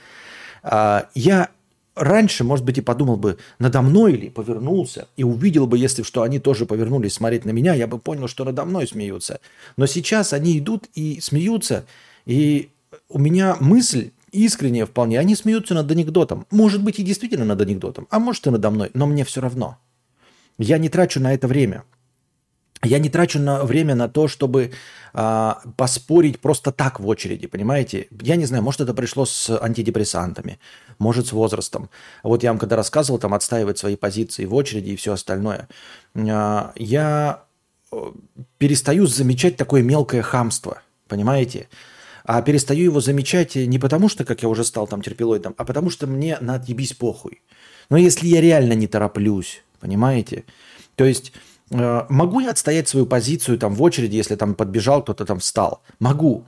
Я 0.64 1.50
раньше, 1.98 2.44
может 2.44 2.66
быть, 2.66 2.78
и 2.78 2.82
подумал 2.82 3.18
бы 3.18 3.38
надо 3.60 3.82
мной 3.82 4.14
или 4.14 4.30
повернулся 4.30 5.08
и 5.18 5.24
увидел 5.24 5.68
бы, 5.68 5.78
если 5.78 6.04
что 6.04 6.22
они 6.22 6.40
тоже 6.40 6.66
повернулись 6.66 7.14
смотреть 7.14 7.46
на 7.46 7.52
меня, 7.52 7.74
я 7.74 7.88
бы 7.88 8.00
понял, 8.00 8.28
что 8.28 8.46
надо 8.46 8.66
мной 8.66 8.88
смеются. 8.88 9.40
Но 9.76 9.86
сейчас 9.86 10.34
они 10.34 10.58
идут 10.58 10.90
и 10.96 11.20
смеются, 11.22 11.86
и 12.26 12.70
у 13.10 13.20
меня 13.20 13.58
мысль 13.60 14.12
искренняя 14.32 14.86
вполне, 14.86 15.20
они 15.20 15.36
смеются 15.36 15.74
над 15.74 15.90
анекдотом. 15.92 16.46
Может 16.52 16.84
быть, 16.84 17.00
и 17.00 17.04
действительно 17.04 17.46
над 17.46 17.62
анекдотом, 17.62 18.08
а 18.10 18.20
может 18.20 18.46
и 18.48 18.50
надо 18.50 18.70
мной, 18.70 18.92
но 18.94 19.06
мне 19.06 19.24
все 19.24 19.42
равно. 19.42 19.78
Я 20.58 20.78
не 20.78 20.90
трачу 20.90 21.20
на 21.20 21.34
это 21.34 21.48
время. 21.48 21.84
Я 22.84 23.00
не 23.00 23.10
трачу 23.10 23.40
на 23.40 23.64
время 23.64 23.96
на 23.96 24.08
то, 24.08 24.28
чтобы 24.28 24.72
а, 25.14 25.62
поспорить 25.78 26.40
просто 26.40 26.72
так 26.72 27.00
в 27.00 27.08
очереди, 27.08 27.48
понимаете? 27.48 28.08
Я 28.22 28.36
не 28.36 28.46
знаю, 28.46 28.64
может 28.64 28.82
это 28.82 28.94
пришло 28.94 29.26
с 29.26 29.50
антидепрессантами, 29.50 30.60
может 31.00 31.28
с 31.28 31.32
возрастом. 31.32 31.90
Вот 32.24 32.44
я 32.44 32.52
вам 32.52 32.60
когда 32.60 32.76
рассказывал, 32.76 33.20
там 33.20 33.34
отстаивать 33.34 33.80
свои 33.80 33.96
позиции 33.96 34.46
в 34.46 34.54
очереди 34.54 34.92
и 34.92 34.96
все 34.96 35.14
остальное. 35.14 35.68
А, 36.16 36.72
я 36.76 37.44
э, 37.92 37.98
перестаю 38.60 39.08
замечать 39.08 39.58
такое 39.58 39.82
мелкое 39.82 40.22
хамство, 40.22 40.82
понимаете? 41.08 41.70
А 42.26 42.42
перестаю 42.44 42.84
его 42.84 43.00
замечать 43.00 43.56
не 43.56 43.80
потому, 43.80 44.10
что, 44.10 44.24
как 44.24 44.44
я 44.44 44.50
уже 44.50 44.64
стал 44.64 44.86
там 44.86 45.02
терпилоидом, 45.02 45.56
а 45.58 45.66
потому 45.66 45.90
что 45.90 46.06
мне 46.06 46.38
на 46.42 46.56
отъебись 46.56 46.94
похуй. 46.94 47.42
Но 47.90 47.98
если 47.98 48.28
я 48.28 48.42
реально 48.42 48.74
не 48.74 48.86
тороплюсь, 48.86 49.64
понимаете? 49.80 50.44
То 50.96 51.06
есть 51.06 51.32
Э, 51.32 51.57
могу 51.70 52.40
я 52.40 52.52
отстоять 52.52 52.88
свою 52.88 53.06
позицию 53.06 53.58
там 53.58 53.74
в 53.74 53.82
очереди, 53.82 54.16
если 54.16 54.36
там 54.36 54.56
подбежал, 54.56 55.02
кто-то 55.04 55.26
там 55.26 55.40
встал? 55.40 55.82
Могу. 56.00 56.46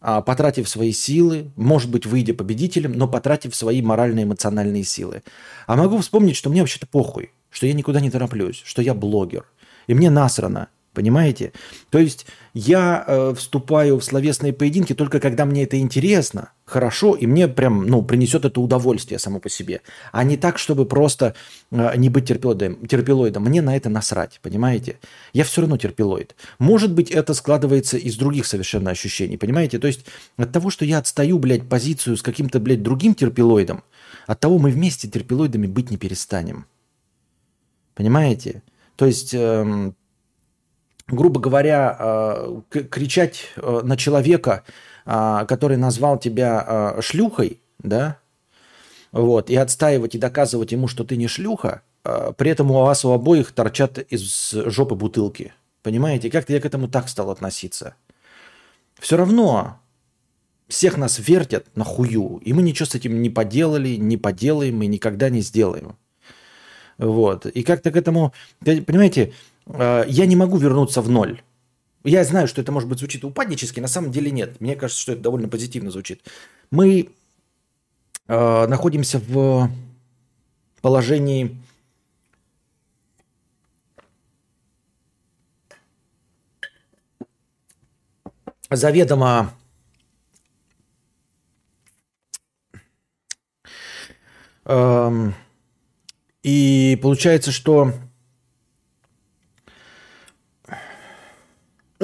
А, 0.00 0.20
потратив 0.20 0.68
свои 0.68 0.92
силы, 0.92 1.50
может 1.56 1.90
быть, 1.90 2.06
выйдя 2.06 2.34
победителем, 2.34 2.92
но 2.92 3.08
потратив 3.08 3.56
свои 3.56 3.82
моральные 3.82 4.24
эмоциональные 4.24 4.84
силы. 4.84 5.22
А 5.66 5.76
могу 5.76 5.98
вспомнить, 5.98 6.36
что 6.36 6.50
мне 6.50 6.60
вообще-то 6.60 6.86
похуй, 6.86 7.32
что 7.50 7.66
я 7.66 7.72
никуда 7.72 8.00
не 8.00 8.10
тороплюсь, 8.10 8.62
что 8.64 8.80
я 8.80 8.94
блогер. 8.94 9.46
И 9.86 9.94
мне 9.94 10.10
насрано, 10.10 10.68
понимаете? 10.98 11.52
То 11.90 12.00
есть 12.00 12.26
я 12.54 13.04
э, 13.06 13.32
вступаю 13.36 14.00
в 14.00 14.04
словесные 14.04 14.52
поединки 14.52 14.94
только 14.94 15.20
когда 15.20 15.44
мне 15.44 15.62
это 15.62 15.78
интересно, 15.78 16.50
хорошо, 16.64 17.14
и 17.14 17.24
мне 17.24 17.46
прям, 17.46 17.86
ну, 17.86 18.02
принесет 18.02 18.44
это 18.44 18.60
удовольствие 18.60 19.20
само 19.20 19.38
по 19.38 19.48
себе, 19.48 19.80
а 20.10 20.24
не 20.24 20.36
так, 20.36 20.58
чтобы 20.58 20.86
просто 20.86 21.36
э, 21.70 21.96
не 21.96 22.08
быть 22.10 22.26
терпилоидом, 22.26 22.84
терпилоидом. 22.84 23.44
Мне 23.44 23.62
на 23.62 23.76
это 23.76 23.88
насрать, 23.90 24.40
понимаете? 24.42 24.98
Я 25.32 25.44
все 25.44 25.60
равно 25.60 25.76
терпилоид. 25.76 26.34
Может 26.58 26.92
быть, 26.92 27.12
это 27.12 27.32
складывается 27.32 27.96
из 27.96 28.16
других 28.16 28.44
совершенно 28.44 28.90
ощущений, 28.90 29.36
понимаете? 29.36 29.78
То 29.78 29.86
есть 29.86 30.04
от 30.36 30.50
того, 30.50 30.70
что 30.70 30.84
я 30.84 30.98
отстаю, 30.98 31.38
блядь, 31.38 31.68
позицию 31.68 32.16
с 32.16 32.22
каким-то, 32.22 32.58
блядь, 32.58 32.82
другим 32.82 33.14
терпилоидом, 33.14 33.84
от 34.26 34.40
того 34.40 34.58
мы 34.58 34.72
вместе 34.72 35.06
терпилоидами 35.06 35.68
быть 35.68 35.92
не 35.92 35.96
перестанем. 35.96 36.66
Понимаете? 37.94 38.62
То 38.96 39.06
есть, 39.06 39.32
э, 39.32 39.92
грубо 41.08 41.40
говоря, 41.40 41.96
э, 41.98 42.60
кричать 42.90 43.50
э, 43.56 43.80
на 43.82 43.96
человека, 43.96 44.64
э, 45.06 45.44
который 45.48 45.76
назвал 45.76 46.18
тебя 46.18 46.96
шлюхой, 47.00 47.60
да, 47.78 48.18
вот, 49.10 49.50
и 49.50 49.56
отстаивать 49.56 50.14
и 50.14 50.18
доказывать 50.18 50.72
ему, 50.72 50.86
что 50.86 51.04
ты 51.04 51.16
не 51.16 51.28
шлюха, 51.28 51.82
при 52.02 52.50
этом 52.50 52.70
у 52.70 52.74
вас 52.74 53.04
у 53.04 53.10
обоих 53.10 53.52
торчат 53.52 53.98
из 53.98 54.52
жопы 54.52 54.94
бутылки. 54.94 55.52
Понимаете? 55.82 56.30
Как-то 56.30 56.52
я 56.52 56.60
к 56.60 56.66
этому 56.66 56.88
так 56.88 57.08
стал 57.08 57.30
относиться. 57.30 57.94
Все 58.98 59.16
равно 59.16 59.80
всех 60.68 60.96
нас 60.96 61.18
вертят 61.18 61.66
на 61.74 61.84
хую, 61.84 62.40
и 62.44 62.52
мы 62.52 62.62
ничего 62.62 62.86
с 62.86 62.94
этим 62.94 63.20
не 63.22 63.30
поделали, 63.30 63.96
не 63.96 64.16
поделаем 64.16 64.82
и 64.82 64.86
никогда 64.86 65.30
не 65.30 65.40
сделаем. 65.40 65.96
Вот. 66.98 67.46
И 67.46 67.62
как-то 67.62 67.90
к 67.90 67.96
этому, 67.96 68.32
понимаете, 68.60 69.32
я 69.68 70.26
не 70.26 70.36
могу 70.36 70.56
вернуться 70.56 71.02
в 71.02 71.08
ноль. 71.08 71.42
Я 72.04 72.24
знаю, 72.24 72.48
что 72.48 72.60
это, 72.60 72.72
может 72.72 72.88
быть, 72.88 72.98
звучит 72.98 73.24
упаднически, 73.24 73.80
на 73.80 73.88
самом 73.88 74.12
деле 74.12 74.30
нет. 74.30 74.60
Мне 74.60 74.76
кажется, 74.76 75.02
что 75.02 75.12
это 75.12 75.22
довольно 75.22 75.48
позитивно 75.48 75.90
звучит. 75.90 76.22
Мы 76.70 77.10
э, 78.28 78.66
находимся 78.66 79.18
в 79.18 79.70
положении 80.80 81.60
заведомо 88.70 89.52
эм, 94.64 95.34
и 96.42 96.98
получается, 97.02 97.50
что 97.50 97.92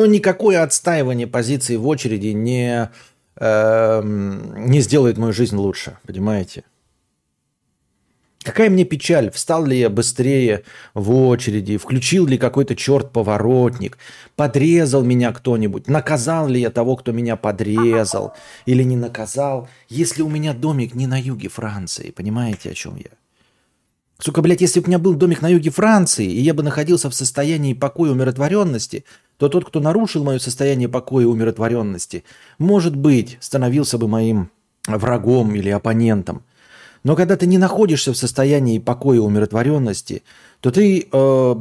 ну, 0.06 0.12
никакое 0.12 0.62
отстаивание 0.62 1.26
позиции 1.26 1.76
в 1.76 1.86
очереди 1.86 2.28
не, 2.28 2.90
э, 3.36 4.02
не 4.04 4.80
сделает 4.80 5.18
мою 5.18 5.32
жизнь 5.32 5.56
лучше, 5.56 5.96
понимаете? 6.06 6.64
Какая 8.44 8.68
мне 8.68 8.84
печаль, 8.84 9.30
встал 9.30 9.64
ли 9.64 9.78
я 9.78 9.88
быстрее 9.88 10.64
в 10.92 11.10
очереди, 11.10 11.78
включил 11.78 12.26
ли 12.26 12.36
какой-то 12.36 12.76
черт 12.76 13.10
поворотник, 13.10 13.96
подрезал 14.36 15.02
меня 15.02 15.32
кто-нибудь, 15.32 15.88
наказал 15.88 16.48
ли 16.48 16.60
я 16.60 16.70
того, 16.70 16.96
кто 16.96 17.12
меня 17.12 17.36
подрезал 17.36 18.34
или 18.66 18.82
не 18.82 18.96
наказал, 18.96 19.68
если 19.88 20.20
у 20.20 20.28
меня 20.28 20.52
домик 20.52 20.94
не 20.94 21.06
на 21.06 21.18
юге 21.18 21.48
Франции, 21.48 22.10
понимаете, 22.10 22.70
о 22.70 22.74
чем 22.74 22.96
я? 22.96 23.10
Сука, 24.18 24.42
блядь, 24.42 24.60
если 24.60 24.80
бы 24.80 24.84
у 24.84 24.88
меня 24.88 24.98
был 24.98 25.14
домик 25.14 25.42
на 25.42 25.48
юге 25.48 25.70
Франции, 25.70 26.26
и 26.26 26.40
я 26.40 26.54
бы 26.54 26.62
находился 26.62 27.10
в 27.10 27.14
состоянии 27.14 27.74
покоя 27.74 28.10
и 28.10 28.12
умиротворенности, 28.12 29.04
то 29.36 29.48
тот, 29.48 29.64
кто 29.64 29.80
нарушил 29.80 30.24
мое 30.24 30.38
состояние 30.38 30.88
покоя 30.88 31.24
и 31.24 31.28
умиротворенности, 31.28 32.24
может 32.58 32.96
быть, 32.96 33.38
становился 33.40 33.98
бы 33.98 34.08
моим 34.08 34.50
врагом 34.86 35.54
или 35.54 35.70
оппонентом. 35.70 36.42
Но 37.02 37.16
когда 37.16 37.36
ты 37.36 37.46
не 37.46 37.58
находишься 37.58 38.12
в 38.12 38.16
состоянии 38.16 38.78
покоя 38.78 39.16
и 39.16 39.20
умиротворенности, 39.20 40.22
то 40.60 40.70
ты 40.70 41.06
э, 41.10 41.54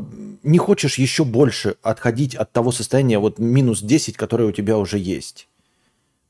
не 0.43 0.57
хочешь 0.57 0.97
еще 0.97 1.25
больше 1.25 1.75
отходить 1.83 2.33
от 2.33 2.53
того 2.53 2.71
состояния 2.71 3.19
вот 3.19 3.39
минус 3.39 3.81
10, 3.81 4.15
которое 4.15 4.45
у 4.45 4.53
тебя 4.53 4.77
уже 4.77 4.97
есть. 4.97 5.49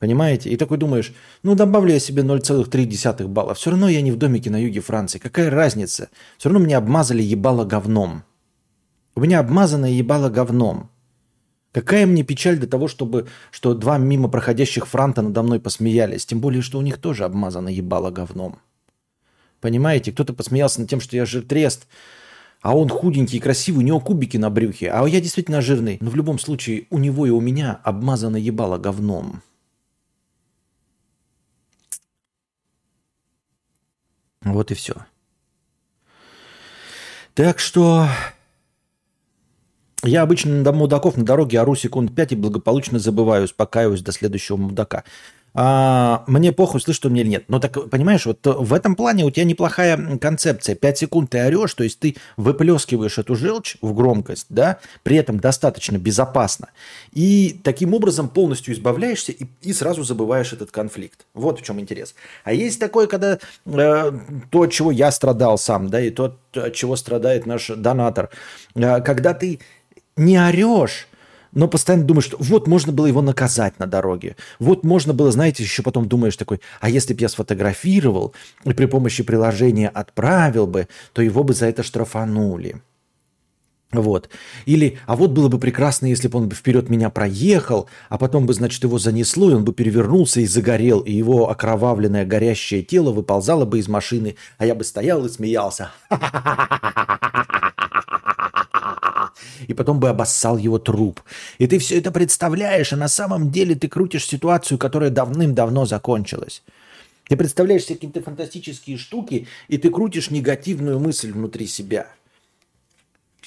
Понимаете? 0.00 0.50
И 0.50 0.56
такой 0.56 0.78
думаешь, 0.78 1.14
ну 1.44 1.54
добавлю 1.54 1.92
я 1.92 2.00
себе 2.00 2.22
0,3 2.22 3.28
балла. 3.28 3.54
Все 3.54 3.70
равно 3.70 3.88
я 3.88 4.02
не 4.02 4.10
в 4.10 4.16
домике 4.16 4.50
на 4.50 4.60
юге 4.60 4.80
Франции. 4.80 5.20
Какая 5.20 5.48
разница? 5.48 6.10
Все 6.36 6.48
равно 6.48 6.64
меня 6.64 6.78
обмазали 6.78 7.22
ебало 7.22 7.64
говном. 7.64 8.24
У 9.14 9.20
меня 9.20 9.38
обмазанное 9.38 9.92
ебало 9.92 10.28
говном. 10.28 10.90
Какая 11.74 12.06
мне 12.06 12.22
печаль 12.22 12.56
до 12.56 12.68
того, 12.68 12.86
чтобы, 12.86 13.26
что 13.50 13.74
два 13.74 13.98
мимо 13.98 14.28
проходящих 14.28 14.86
франта 14.86 15.22
надо 15.22 15.42
мной 15.42 15.58
посмеялись. 15.58 16.24
Тем 16.24 16.38
более, 16.38 16.62
что 16.62 16.78
у 16.78 16.82
них 16.82 16.98
тоже 16.98 17.24
обмазано 17.24 17.68
ебало 17.68 18.12
говном. 18.12 18.60
Понимаете? 19.60 20.12
Кто-то 20.12 20.34
посмеялся 20.34 20.80
над 20.80 20.88
тем, 20.88 21.00
что 21.00 21.16
я 21.16 21.26
жиртрест, 21.26 21.88
а 22.62 22.76
он 22.76 22.88
худенький 22.88 23.38
и 23.38 23.40
красивый, 23.40 23.82
у 23.82 23.86
него 23.86 23.98
кубики 23.98 24.36
на 24.36 24.50
брюхе, 24.50 24.88
а 24.92 25.04
я 25.08 25.20
действительно 25.20 25.60
жирный. 25.60 25.98
Но 26.00 26.10
в 26.10 26.14
любом 26.14 26.38
случае 26.38 26.86
у 26.90 26.98
него 26.98 27.26
и 27.26 27.30
у 27.30 27.40
меня 27.40 27.80
обмазано 27.82 28.36
ебало 28.36 28.78
говном. 28.78 29.42
Вот 34.42 34.70
и 34.70 34.74
все. 34.74 34.94
Так 37.34 37.58
что 37.58 38.06
я 40.04 40.22
обычно 40.22 40.62
на 40.62 40.72
мудаков 40.72 41.16
на 41.16 41.24
дороге 41.24 41.60
ору 41.60 41.74
секунд 41.74 42.14
пять 42.14 42.32
и 42.32 42.36
благополучно 42.36 42.98
забываю, 42.98 43.44
успокаиваюсь 43.44 44.02
до 44.02 44.12
следующего 44.12 44.56
мудака 44.56 45.04
а, 45.56 46.24
мне 46.26 46.52
похуй, 46.52 46.80
слышишь 46.80 46.98
что 46.98 47.10
мне 47.10 47.20
или 47.20 47.28
нет. 47.28 47.44
Но 47.46 47.60
так, 47.60 47.88
понимаешь, 47.88 48.26
вот 48.26 48.40
в 48.44 48.74
этом 48.74 48.96
плане 48.96 49.24
у 49.24 49.30
тебя 49.30 49.44
неплохая 49.44 50.18
концепция. 50.18 50.74
Пять 50.74 50.98
секунд 50.98 51.30
ты 51.30 51.38
орешь, 51.38 51.74
то 51.74 51.84
есть 51.84 52.00
ты 52.00 52.16
выплескиваешь 52.36 53.18
эту 53.18 53.36
желчь 53.36 53.76
в 53.80 53.94
громкость, 53.94 54.46
да, 54.48 54.78
при 55.04 55.16
этом 55.16 55.38
достаточно 55.38 55.96
безопасно. 55.96 56.70
И 57.12 57.60
таким 57.62 57.94
образом 57.94 58.28
полностью 58.28 58.74
избавляешься 58.74 59.30
и, 59.30 59.46
и 59.62 59.72
сразу 59.72 60.02
забываешь 60.02 60.52
этот 60.52 60.72
конфликт. 60.72 61.24
Вот 61.34 61.60
в 61.60 61.62
чем 61.62 61.78
интерес. 61.78 62.16
А 62.42 62.52
есть 62.52 62.80
такое, 62.80 63.06
когда 63.06 63.38
э, 63.64 64.12
то, 64.50 64.66
чего 64.66 64.90
я 64.90 65.12
страдал 65.12 65.56
сам, 65.56 65.88
да, 65.88 66.00
и 66.00 66.10
то, 66.10 66.36
от 66.52 66.74
чего 66.74 66.96
страдает 66.96 67.46
наш 67.46 67.68
донатор, 67.68 68.30
э, 68.74 69.00
когда 69.02 69.34
ты 69.34 69.60
не 70.16 70.38
орешь, 70.38 71.08
но 71.52 71.68
постоянно 71.68 72.04
думаешь, 72.04 72.26
что 72.26 72.36
вот 72.40 72.66
можно 72.66 72.92
было 72.92 73.06
его 73.06 73.22
наказать 73.22 73.78
на 73.78 73.86
дороге. 73.86 74.36
Вот 74.58 74.84
можно 74.84 75.14
было, 75.14 75.30
знаете, 75.30 75.62
еще 75.62 75.82
потом 75.82 76.08
думаешь 76.08 76.36
такой, 76.36 76.60
а 76.80 76.90
если 76.90 77.14
бы 77.14 77.20
я 77.20 77.28
сфотографировал 77.28 78.34
и 78.64 78.72
при 78.72 78.86
помощи 78.86 79.22
приложения 79.22 79.88
отправил 79.88 80.66
бы, 80.66 80.88
то 81.12 81.22
его 81.22 81.44
бы 81.44 81.54
за 81.54 81.66
это 81.66 81.82
штрафанули. 81.82 82.82
Вот. 83.92 84.28
Или, 84.66 84.98
а 85.06 85.14
вот 85.14 85.30
было 85.30 85.48
бы 85.48 85.60
прекрасно, 85.60 86.06
если 86.06 86.26
бы 86.26 86.38
он 86.38 86.50
вперед 86.50 86.88
меня 86.90 87.10
проехал, 87.10 87.88
а 88.08 88.18
потом 88.18 88.44
бы, 88.44 88.52
значит, 88.52 88.82
его 88.82 88.98
занесло, 88.98 89.52
и 89.52 89.54
он 89.54 89.64
бы 89.64 89.72
перевернулся 89.72 90.40
и 90.40 90.46
загорел, 90.46 90.98
и 91.00 91.12
его 91.12 91.48
окровавленное 91.48 92.26
горящее 92.26 92.82
тело 92.82 93.12
выползало 93.12 93.64
бы 93.64 93.78
из 93.78 93.86
машины, 93.86 94.34
а 94.58 94.66
я 94.66 94.74
бы 94.74 94.82
стоял 94.82 95.24
и 95.24 95.28
смеялся. 95.28 95.92
и 99.66 99.74
потом 99.74 100.00
бы 100.00 100.08
обоссал 100.08 100.56
его 100.56 100.78
труп. 100.78 101.20
И 101.58 101.66
ты 101.66 101.78
все 101.78 101.98
это 101.98 102.10
представляешь, 102.10 102.92
а 102.92 102.96
на 102.96 103.08
самом 103.08 103.50
деле 103.50 103.74
ты 103.74 103.88
крутишь 103.88 104.26
ситуацию, 104.26 104.78
которая 104.78 105.10
давным-давно 105.10 105.86
закончилась. 105.86 106.62
Ты 107.28 107.36
представляешь 107.36 107.84
себе 107.84 107.96
какие-то 107.96 108.22
фантастические 108.22 108.98
штуки, 108.98 109.46
и 109.68 109.78
ты 109.78 109.90
крутишь 109.90 110.30
негативную 110.30 110.98
мысль 110.98 111.32
внутри 111.32 111.66
себя. 111.66 112.08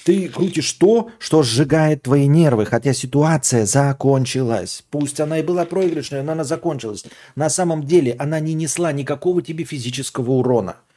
Ты 0.04 0.28
крутишь 0.28 0.72
то, 0.72 1.10
что 1.18 1.42
сжигает 1.42 2.02
твои 2.02 2.26
нервы, 2.26 2.64
хотя 2.66 2.92
ситуация 2.92 3.66
закончилась. 3.66 4.84
Пусть 4.90 5.20
она 5.20 5.38
и 5.38 5.42
была 5.42 5.64
проигрышной, 5.64 6.22
но 6.22 6.32
она 6.32 6.44
закончилась. 6.44 7.04
На 7.36 7.50
самом 7.50 7.84
деле 7.84 8.16
она 8.18 8.40
не 8.40 8.54
несла 8.54 8.92
никакого 8.92 9.42
тебе 9.42 9.64
физического 9.64 10.30
урона– 10.30 10.76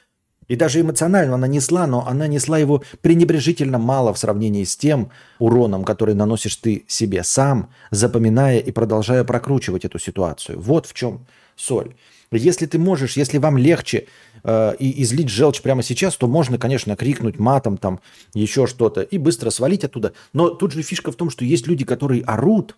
и 0.51 0.57
даже 0.57 0.81
эмоционально 0.81 1.35
она 1.35 1.47
несла, 1.47 1.87
но 1.87 2.05
она 2.05 2.27
несла 2.27 2.57
его 2.57 2.83
пренебрежительно 3.01 3.77
мало 3.77 4.13
в 4.13 4.17
сравнении 4.17 4.65
с 4.65 4.75
тем 4.75 5.09
уроном, 5.39 5.85
который 5.85 6.13
наносишь 6.13 6.57
ты 6.57 6.83
себе 6.87 7.23
сам, 7.23 7.69
запоминая 7.89 8.59
и 8.59 8.69
продолжая 8.71 9.23
прокручивать 9.23 9.85
эту 9.85 9.97
ситуацию. 9.97 10.59
Вот 10.59 10.87
в 10.87 10.93
чем 10.93 11.25
соль. 11.55 11.95
Если 12.33 12.65
ты 12.65 12.79
можешь, 12.79 13.15
если 13.15 13.37
вам 13.37 13.57
легче 13.57 14.07
э, 14.43 14.75
и 14.77 15.01
излить 15.03 15.29
желчь 15.29 15.61
прямо 15.61 15.83
сейчас, 15.83 16.17
то 16.17 16.27
можно, 16.27 16.57
конечно, 16.57 16.97
крикнуть 16.97 17.39
матом, 17.39 17.77
там, 17.77 18.01
еще 18.33 18.67
что-то, 18.67 19.03
и 19.03 19.17
быстро 19.17 19.51
свалить 19.51 19.85
оттуда. 19.85 20.11
Но 20.33 20.49
тут 20.49 20.73
же 20.73 20.81
фишка 20.81 21.13
в 21.13 21.15
том, 21.15 21.29
что 21.29 21.45
есть 21.45 21.65
люди, 21.67 21.85
которые 21.85 22.23
орут, 22.23 22.75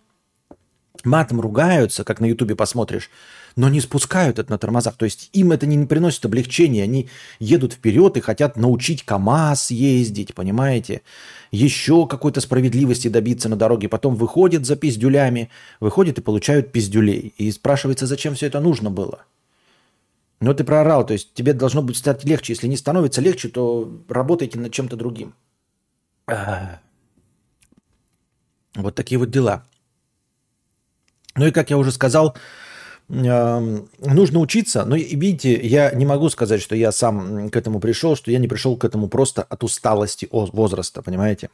матом 1.04 1.40
ругаются, 1.40 2.04
как 2.04 2.20
на 2.20 2.26
Ютубе 2.26 2.56
посмотришь, 2.56 3.10
но 3.56 3.68
не 3.68 3.80
спускают 3.80 4.38
это 4.38 4.50
на 4.50 4.58
тормозах. 4.58 4.96
То 4.96 5.04
есть 5.04 5.30
им 5.32 5.52
это 5.52 5.66
не 5.66 5.86
приносит 5.86 6.24
облегчения. 6.24 6.82
Они 6.82 7.08
едут 7.38 7.74
вперед 7.74 8.16
и 8.16 8.20
хотят 8.20 8.56
научить 8.56 9.04
КАМАЗ 9.04 9.70
ездить, 9.70 10.34
понимаете? 10.34 11.02
Еще 11.52 12.06
какой-то 12.06 12.40
справедливости 12.40 13.08
добиться 13.08 13.48
на 13.48 13.56
дороге. 13.56 13.88
Потом 13.88 14.16
выходят 14.16 14.66
за 14.66 14.76
пиздюлями, 14.76 15.50
выходят 15.80 16.18
и 16.18 16.22
получают 16.22 16.72
пиздюлей. 16.72 17.32
И 17.38 17.50
спрашивается, 17.52 18.06
зачем 18.06 18.34
все 18.34 18.46
это 18.46 18.60
нужно 18.60 18.90
было? 18.90 19.24
Но 20.40 20.52
ты 20.52 20.64
проорал, 20.64 21.06
то 21.06 21.12
есть 21.12 21.32
тебе 21.32 21.52
должно 21.52 21.80
быть 21.80 21.96
стать 21.96 22.24
легче. 22.24 22.52
Если 22.52 22.66
не 22.66 22.76
становится 22.76 23.20
легче, 23.20 23.48
то 23.48 23.90
работайте 24.08 24.58
над 24.58 24.72
чем-то 24.72 24.96
другим. 24.96 25.34
Вот 28.74 28.94
такие 28.96 29.18
вот 29.18 29.30
дела. 29.30 29.64
Ну 31.36 31.46
и, 31.46 31.50
как 31.50 31.70
я 31.70 31.78
уже 31.78 31.92
сказал, 31.92 32.36
нужно 33.08 34.38
учиться. 34.38 34.84
Но 34.84 34.96
видите, 34.96 35.54
я 35.66 35.90
не 35.92 36.06
могу 36.06 36.30
сказать, 36.30 36.62
что 36.62 36.74
я 36.74 36.92
сам 36.92 37.50
к 37.50 37.56
этому 37.56 37.80
пришел, 37.80 38.16
что 38.16 38.30
я 38.30 38.38
не 38.38 38.48
пришел 38.48 38.76
к 38.76 38.84
этому 38.84 39.08
просто 39.08 39.42
от 39.42 39.62
усталости 39.64 40.28
возраста, 40.30 41.02
понимаете? 41.02 41.50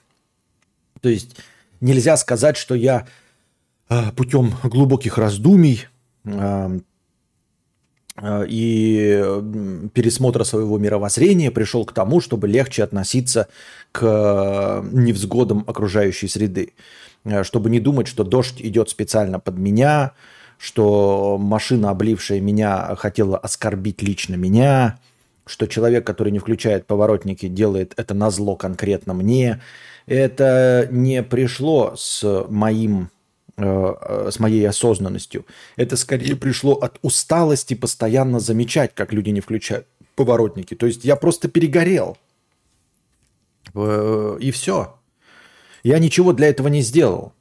То 1.00 1.08
есть 1.08 1.36
нельзя 1.80 2.16
сказать, 2.16 2.56
что 2.56 2.74
я 2.74 3.06
а, 3.88 4.12
путем 4.12 4.54
глубоких 4.62 5.18
раздумий 5.18 5.86
а, 6.24 6.70
и 8.46 9.24
пересмотра 9.94 10.44
своего 10.44 10.78
мировоззрения 10.78 11.50
пришел 11.50 11.84
к 11.86 11.92
тому, 11.92 12.20
чтобы 12.20 12.48
легче 12.48 12.84
относиться 12.84 13.48
к 13.92 14.02
э, 14.02 14.88
невзгодам 14.92 15.64
окружающей 15.66 16.28
среды. 16.28 16.74
Э, 17.24 17.44
чтобы 17.44 17.70
не 17.70 17.80
думать, 17.80 18.06
что 18.06 18.24
дождь 18.24 18.60
идет 18.60 18.90
специально 18.90 19.38
под 19.40 19.58
меня, 19.58 20.12
что 20.58 21.38
машина, 21.38 21.90
облившая 21.90 22.40
меня, 22.40 22.94
хотела 22.96 23.38
оскорбить 23.38 24.02
лично 24.02 24.34
меня, 24.34 24.98
что 25.46 25.66
человек, 25.66 26.06
который 26.06 26.32
не 26.32 26.38
включает 26.38 26.86
поворотники, 26.86 27.48
делает 27.48 27.94
это 27.96 28.14
на 28.14 28.30
зло 28.30 28.56
конкретно 28.56 29.14
мне. 29.14 29.60
Это 30.06 30.88
не 30.90 31.22
пришло 31.22 31.94
с 31.96 32.46
моим 32.48 33.10
Э, 33.62 34.30
с 34.30 34.38
моей 34.38 34.66
осознанностью. 34.66 35.44
Это 35.76 35.96
скорее 35.96 36.34
пришло 36.34 36.74
от 36.74 36.98
усталости 37.02 37.74
постоянно 37.74 38.40
замечать, 38.40 38.94
как 38.94 39.12
люди 39.12 39.30
не 39.30 39.40
включают 39.40 39.86
поворотники. 40.14 40.74
То 40.74 40.86
есть 40.86 41.04
я 41.04 41.14
просто 41.14 41.48
перегорел. 41.48 42.16
Э, 43.74 44.38
и 44.40 44.50
все. 44.50 44.94
Я 45.82 45.98
ничего 45.98 46.32
для 46.32 46.48
этого 46.48 46.68
не 46.68 46.82
сделал. 46.82 47.32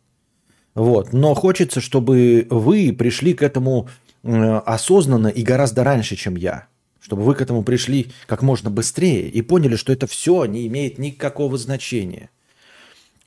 Вот. 0.76 1.14
Но 1.14 1.34
хочется, 1.34 1.82
чтобы 1.82 2.48
вы 2.50 2.94
пришли 2.94 3.34
к 3.34 3.44
этому 3.44 3.90
э, 4.24 4.58
осознанно 4.66 5.28
и 5.28 5.44
гораздо 5.44 5.84
раньше, 5.84 6.16
чем 6.16 6.36
я. 6.36 6.68
Чтобы 7.00 7.24
вы 7.24 7.36
к 7.36 7.42
этому 7.42 7.64
пришли 7.64 8.12
как 8.28 8.42
можно 8.42 8.70
быстрее 8.70 9.30
и 9.30 9.42
поняли, 9.42 9.76
что 9.76 9.92
это 9.94 10.08
все 10.08 10.46
не 10.46 10.68
имеет 10.68 10.98
никакого 10.98 11.58
значения 11.58 12.30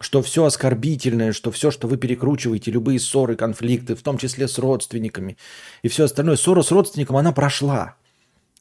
что 0.03 0.21
все 0.21 0.45
оскорбительное, 0.45 1.33
что 1.33 1.51
все, 1.51 1.71
что 1.71 1.87
вы 1.87 1.97
перекручиваете, 1.97 2.71
любые 2.71 2.99
ссоры, 2.99 3.37
конфликты, 3.37 3.95
в 3.95 4.03
том 4.03 4.19
числе 4.19 4.49
с 4.49 4.59
родственниками 4.59 5.39
и 5.83 5.89
все 5.89 6.05
остальное, 6.05 6.37
ссора 6.37 6.63
с 6.63 6.71
родственником, 6.71 7.17
она 7.17 7.33
прошла. 7.33 7.95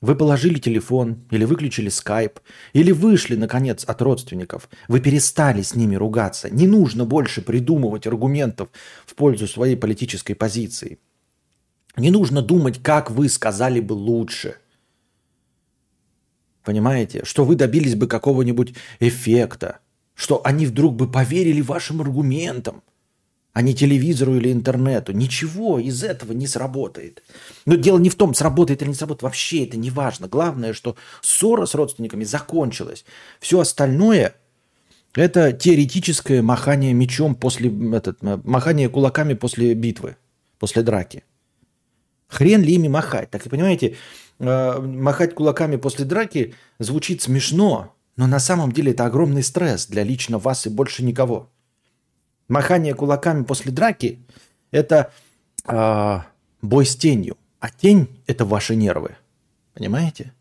Вы 0.01 0.15
положили 0.15 0.57
телефон, 0.59 1.23
или 1.29 1.45
выключили 1.45 1.89
скайп, 1.89 2.39
или 2.73 2.91
вышли, 2.91 3.35
наконец, 3.35 3.83
от 3.83 4.01
родственников. 4.01 4.67
Вы 4.87 4.99
перестали 4.99 5.61
с 5.61 5.75
ними 5.75 5.95
ругаться. 5.95 6.49
Не 6.49 6.67
нужно 6.67 7.05
больше 7.05 7.41
придумывать 7.41 8.07
аргументов 8.07 8.69
в 9.05 9.13
пользу 9.15 9.47
своей 9.47 9.77
политической 9.77 10.33
позиции. 10.33 10.99
Не 11.97 12.09
нужно 12.09 12.41
думать, 12.41 12.81
как 12.81 13.11
вы 13.11 13.29
сказали 13.29 13.79
бы 13.79 13.93
лучше. 13.93 14.55
Понимаете? 16.63 17.23
Что 17.23 17.45
вы 17.45 17.55
добились 17.55 17.95
бы 17.95 18.07
какого-нибудь 18.07 18.73
эффекта 18.99 19.79
что 20.21 20.39
они 20.43 20.67
вдруг 20.67 20.95
бы 20.95 21.11
поверили 21.11 21.61
вашим 21.61 21.99
аргументам, 21.99 22.83
а 23.53 23.61
не 23.61 23.73
телевизору 23.73 24.35
или 24.35 24.51
интернету. 24.51 25.11
Ничего 25.11 25.79
из 25.79 26.03
этого 26.03 26.31
не 26.31 26.47
сработает. 26.47 27.21
Но 27.65 27.75
дело 27.75 27.99
не 27.99 28.09
в 28.09 28.15
том, 28.15 28.33
сработает 28.33 28.81
или 28.81 28.89
не 28.89 28.95
сработает. 28.95 29.23
Вообще 29.23 29.65
это 29.65 29.77
не 29.77 29.89
важно. 29.89 30.27
Главное, 30.27 30.73
что 30.73 30.95
ссора 31.21 31.65
с 31.65 31.75
родственниками 31.75 32.23
закончилась. 32.23 33.03
Все 33.39 33.59
остальное– 33.59 34.35
это 35.15 35.51
теоретическое 35.51 36.41
махание 36.41 36.93
мечом 36.93 37.35
после, 37.35 37.69
этот, 37.93 38.21
махание 38.21 38.87
кулаками 38.87 39.33
после 39.33 39.73
битвы, 39.73 40.15
после 40.57 40.83
драки. 40.83 41.23
Хрен 42.29 42.61
ли 42.61 42.75
ими 42.75 42.87
махать? 42.87 43.29
Так 43.29 43.43
понимаете, 43.43 43.97
э, 44.39 44.79
махать 44.79 45.35
кулаками 45.35 45.75
после 45.75 46.05
драки 46.05 46.55
звучит 46.79 47.21
смешно, 47.21 47.93
но 48.15 48.27
на 48.27 48.39
самом 48.39 48.71
деле 48.71 48.93
это 48.93 49.05
огромный 49.05 49.43
стресс 49.43 49.87
для 49.87 50.03
лично 50.03 50.37
вас 50.37 50.65
и 50.65 50.69
больше 50.69 51.03
никого. 51.03 51.49
Махание 52.51 52.93
кулаками 52.93 53.43
после 53.43 53.71
драки– 53.71 54.19
это 54.71 55.13
э, 55.65 56.19
бой 56.61 56.85
с 56.85 56.97
тенью. 56.97 57.37
А 57.61 57.69
тень– 57.69 58.09
это 58.27 58.43
ваши 58.43 58.75
нервы. 58.75 59.15
Понимаете? 59.73 60.33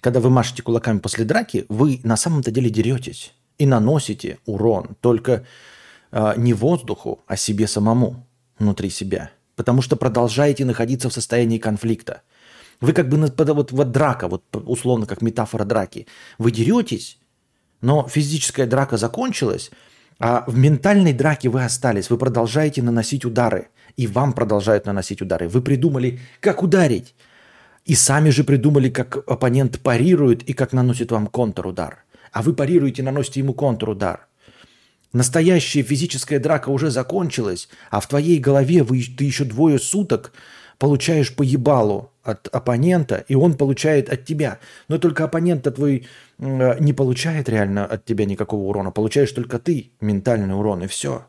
Когда 0.00 0.20
вы 0.20 0.30
машете 0.30 0.62
кулаками 0.62 0.98
после 0.98 1.26
драки, 1.26 1.66
вы 1.68 2.00
на 2.04 2.16
самом-то 2.16 2.50
деле 2.50 2.70
деретесь 2.70 3.34
и 3.58 3.66
наносите 3.66 4.38
урон 4.46 4.96
только 5.02 5.44
э, 6.10 6.32
не 6.38 6.54
воздуху, 6.54 7.22
а 7.26 7.36
себе 7.36 7.66
самому 7.66 8.26
внутри 8.58 8.88
себя. 8.88 9.30
Потому 9.56 9.82
что 9.82 9.96
продолжаете 9.96 10.64
находиться 10.64 11.10
в 11.10 11.12
состоянии 11.12 11.58
конфликта. 11.58 12.22
Вы 12.80 12.94
как 12.94 13.10
бы 13.10 13.18
вот, 13.18 13.72
вот 13.72 13.90
драка, 13.92 14.26
вот 14.26 14.42
условно 14.54 15.04
как 15.04 15.20
метафора 15.20 15.66
драки. 15.66 16.06
Вы 16.38 16.50
деретесь, 16.50 17.18
но 17.82 18.08
физическая 18.08 18.66
драка 18.66 18.96
закончилась, 18.96 19.70
а 20.20 20.44
в 20.46 20.56
ментальной 20.56 21.14
драке 21.14 21.48
вы 21.48 21.64
остались. 21.64 22.10
Вы 22.10 22.18
продолжаете 22.18 22.82
наносить 22.82 23.24
удары. 23.24 23.68
И 23.96 24.06
вам 24.06 24.34
продолжают 24.34 24.86
наносить 24.86 25.22
удары. 25.22 25.48
Вы 25.48 25.62
придумали, 25.62 26.20
как 26.40 26.62
ударить. 26.62 27.14
И 27.86 27.94
сами 27.94 28.28
же 28.28 28.44
придумали, 28.44 28.90
как 28.90 29.16
оппонент 29.26 29.80
парирует 29.80 30.42
и 30.42 30.52
как 30.52 30.74
наносит 30.74 31.10
вам 31.10 31.26
контрудар. 31.26 32.04
А 32.32 32.42
вы 32.42 32.52
парируете, 32.52 33.02
наносите 33.02 33.40
ему 33.40 33.54
контрудар. 33.54 34.28
Настоящая 35.14 35.82
физическая 35.82 36.38
драка 36.38 36.68
уже 36.68 36.90
закончилась, 36.90 37.68
а 37.90 37.98
в 37.98 38.06
твоей 38.06 38.38
голове 38.38 38.84
вы, 38.84 39.02
ты 39.02 39.24
еще 39.24 39.44
двое 39.44 39.78
суток 39.78 40.32
получаешь 40.80 41.36
по 41.36 41.42
ебалу 41.42 42.10
от 42.22 42.48
оппонента, 42.48 43.22
и 43.28 43.34
он 43.34 43.54
получает 43.54 44.08
от 44.08 44.24
тебя. 44.24 44.58
Но 44.88 44.96
только 44.96 45.24
оппонент 45.24 45.62
твой 45.74 46.08
не 46.38 46.94
получает 46.94 47.50
реально 47.50 47.84
от 47.84 48.06
тебя 48.06 48.24
никакого 48.24 48.62
урона. 48.62 48.90
Получаешь 48.90 49.30
только 49.30 49.58
ты 49.58 49.92
ментальный 50.00 50.58
урон, 50.58 50.82
и 50.82 50.86
все. 50.86 51.26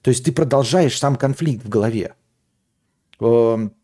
То 0.00 0.08
есть 0.08 0.24
ты 0.24 0.32
продолжаешь 0.32 0.98
сам 0.98 1.16
конфликт 1.16 1.62
в 1.62 1.68
голове. 1.68 2.14
Эм, 3.20 3.74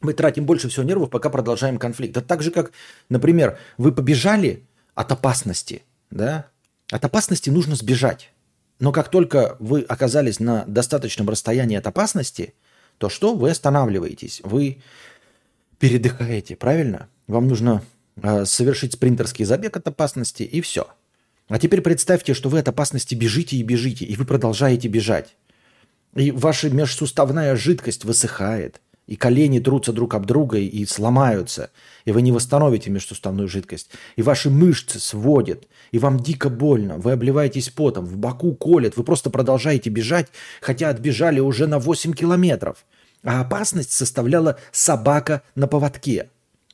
мы 0.00 0.12
тратим 0.12 0.46
больше 0.46 0.68
всего 0.68 0.84
нервов, 0.84 1.10
пока 1.10 1.28
продолжаем 1.28 1.78
конфликт. 1.78 2.16
Это 2.16 2.24
так 2.24 2.40
же, 2.40 2.52
как, 2.52 2.70
например, 3.08 3.58
вы 3.78 3.90
побежали 3.90 4.62
от 4.94 5.10
опасности, 5.10 5.82
да? 6.10 6.46
От 6.92 7.04
опасности 7.04 7.50
нужно 7.50 7.74
сбежать. 7.74 8.32
Но 8.78 8.92
как 8.92 9.10
только 9.10 9.56
вы 9.58 9.82
оказались 9.82 10.38
на 10.38 10.64
достаточном 10.68 11.28
расстоянии 11.28 11.76
от 11.76 11.88
опасности– 11.88 12.54
то 12.98 13.08
что? 13.08 13.34
Вы 13.34 13.50
останавливаетесь, 13.50 14.40
вы 14.44 14.78
передыхаете, 15.78 16.56
правильно? 16.56 17.08
Вам 17.26 17.48
нужно 17.48 17.82
э, 18.16 18.44
совершить 18.44 18.94
спринтерский 18.94 19.44
забег 19.44 19.76
от 19.76 19.86
опасности 19.88 20.42
и 20.42 20.60
все. 20.60 20.88
А 21.48 21.58
теперь 21.58 21.82
представьте, 21.82 22.32
что 22.34 22.48
вы 22.48 22.60
от 22.60 22.68
опасности 22.68 23.14
бежите 23.14 23.56
и 23.56 23.62
бежите, 23.62 24.04
и 24.04 24.16
вы 24.16 24.24
продолжаете 24.24 24.88
бежать. 24.88 25.36
И 26.14 26.30
ваша 26.30 26.70
межсуставная 26.70 27.56
жидкость 27.56 28.04
высыхает, 28.04 28.80
и 29.06 29.16
колени 29.16 29.58
трутся 29.58 29.92
друг 29.92 30.14
об 30.14 30.26
друга 30.26 30.58
и 30.58 30.84
сломаются, 30.86 31.70
и 32.04 32.12
вы 32.12 32.22
не 32.22 32.32
восстановите 32.32 32.90
межсуставную 32.90 33.48
жидкость, 33.48 33.90
и 34.16 34.22
ваши 34.22 34.50
мышцы 34.50 34.98
сводят, 34.98 35.68
и 35.92 35.98
вам 35.98 36.20
дико 36.20 36.48
больно, 36.48 36.96
вы 36.96 37.12
обливаетесь 37.12 37.70
потом, 37.70 38.06
в 38.06 38.16
боку 38.16 38.54
колет, 38.54 38.96
вы 38.96 39.04
просто 39.04 39.30
продолжаете 39.30 39.90
бежать, 39.90 40.28
хотя 40.60 40.88
отбежали 40.88 41.40
уже 41.40 41.66
на 41.66 41.78
8 41.78 42.12
километров. 42.12 42.84
А 43.22 43.40
опасность 43.40 43.92
составляла 43.92 44.58
собака 44.70 45.42
на 45.54 45.66
поводке. 45.66 46.28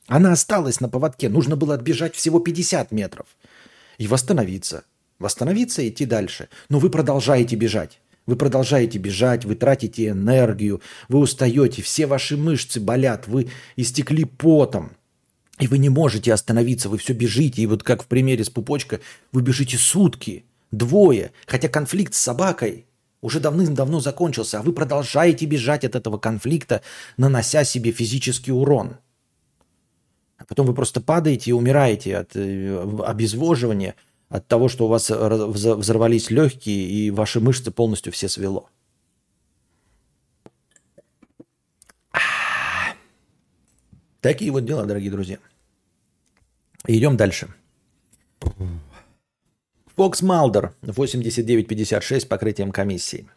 Она 0.07 0.33
осталась 0.33 0.81
на 0.81 0.89
поводке, 0.89 1.29
нужно 1.29 1.55
было 1.55 1.75
отбежать 1.75 2.15
всего 2.15 2.39
50 2.39 2.91
метров. 2.91 3.27
И 3.97 4.07
восстановиться. 4.07 4.83
Восстановиться 5.19 5.81
и 5.81 5.89
идти 5.89 6.05
дальше. 6.05 6.49
Но 6.67 6.79
вы 6.79 6.89
продолжаете 6.89 7.55
бежать. 7.55 8.00
Вы 8.25 8.35
продолжаете 8.35 8.99
бежать, 8.99 9.45
вы 9.45 9.55
тратите 9.55 10.09
энергию, 10.09 10.81
вы 11.09 11.19
устаете, 11.19 11.81
все 11.81 12.05
ваши 12.05 12.37
мышцы 12.37 12.79
болят, 12.79 13.27
вы 13.27 13.49
истекли 13.75 14.25
потом. 14.25 14.91
И 15.59 15.67
вы 15.67 15.77
не 15.77 15.89
можете 15.89 16.33
остановиться, 16.33 16.89
вы 16.89 16.97
все 16.97 17.13
бежите. 17.13 17.61
И 17.61 17.67
вот 17.67 17.83
как 17.83 18.03
в 18.03 18.07
примере 18.07 18.43
с 18.43 18.49
пупочкой, 18.49 18.99
вы 19.31 19.41
бежите 19.41 19.77
сутки, 19.77 20.45
двое. 20.71 21.31
Хотя 21.45 21.67
конфликт 21.67 22.13
с 22.13 22.19
собакой 22.19 22.85
уже 23.21 23.39
давным-давно 23.39 23.99
закончился, 23.99 24.59
а 24.59 24.61
вы 24.63 24.73
продолжаете 24.73 25.45
бежать 25.45 25.85
от 25.85 25.95
этого 25.95 26.17
конфликта, 26.17 26.81
нанося 27.17 27.63
себе 27.63 27.91
физический 27.91 28.51
урон. 28.51 28.97
А 30.37 30.45
потом 30.45 30.65
вы 30.65 30.73
просто 30.73 31.01
падаете 31.01 31.51
и 31.51 31.53
умираете 31.53 32.17
от 32.17 32.35
э, 32.35 32.99
обезвоживания, 33.05 33.95
от 34.31 34.47
того, 34.47 34.69
что 34.69 34.85
у 34.85 34.87
вас 34.87 35.09
взорвались 35.09 36.31
легкие 36.31 36.85
и 36.89 37.11
ваши 37.11 37.41
мышцы 37.41 37.69
полностью 37.69 38.13
все 38.13 38.29
свело. 38.29 38.69
Такие 44.21 44.51
вот 44.51 44.65
дела, 44.65 44.85
дорогие 44.85 45.11
друзья. 45.11 45.37
Идем 46.87 47.17
дальше. 47.17 47.53
Фокс 49.95 50.21
Малдер, 50.21 50.73
8956 50.81 52.29
покрытием 52.29 52.71
комиссии. 52.71 53.27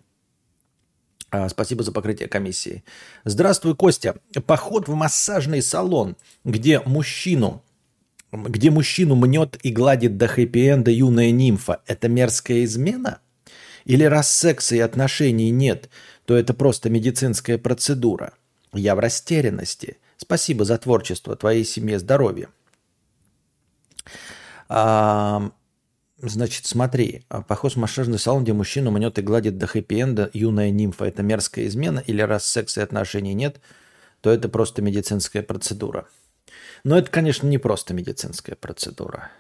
А, 1.31 1.49
спасибо 1.49 1.83
за 1.83 1.91
покрытие 1.91 2.29
комиссии. 2.29 2.85
Здравствуй, 3.25 3.75
Костя. 3.75 4.17
Поход 4.47 4.87
в 4.87 4.95
массажный 4.95 5.63
салон, 5.63 6.17
где 6.45 6.79
мужчину, 6.81 7.65
где 8.35 8.71
мужчину 8.71 9.15
мнет 9.15 9.59
и 9.63 9.71
гладит 9.71 10.17
до 10.17 10.27
хэппи-энда 10.27 10.91
юная 10.91 11.31
нимфа, 11.31 11.83
это 11.87 12.09
мерзкая 12.09 12.65
измена? 12.65 13.21
Или 13.85 14.05
раз 14.05 14.31
секса 14.31 14.77
и 14.77 14.81
отношений 14.81 15.51
нет, 15.51 15.91
то 16.25 16.37
это 16.37 16.55
просто 16.55 16.91
медицинская 16.91 17.59
процедура? 17.59 18.33
Я 18.73 18.95
в 18.95 18.99
растерянности. 18.99 19.99
Спасибо 20.17 20.65
за 20.65 20.79
творчество, 20.79 21.37
твоей 21.37 21.65
семье 21.65 21.99
здоровья. 21.99 22.49
А, 24.69 25.51
значит, 26.19 26.67
смотри, 26.67 27.25
а, 27.29 27.43
похож 27.43 27.75
в 27.75 27.79
массажный 27.79 28.19
салон, 28.19 28.43
где 28.43 28.53
мужчину 28.53 28.91
мнет 28.91 29.19
и 29.19 29.23
гладит 29.23 29.59
до 29.59 29.67
хэппи-энда 29.67 30.31
юная 30.33 30.71
нимфа. 30.71 31.05
Это 31.05 31.23
мерзкая 31.23 31.67
измена, 31.67 32.03
или 32.07 32.23
раз 32.23 32.47
секса 32.47 32.81
и 32.81 32.85
отношений 32.85 33.35
нет, 33.35 33.61
то 34.23 34.31
это 34.31 34.49
просто 34.49 34.81
медицинская 34.83 35.43
процедура. 35.43 36.09
Но 36.85 36.99
это, 36.99 37.11
конечно, 37.11 37.47
не 37.47 37.59
просто 37.59 37.95
медицинская 37.95 38.57
процедура. 38.57 39.31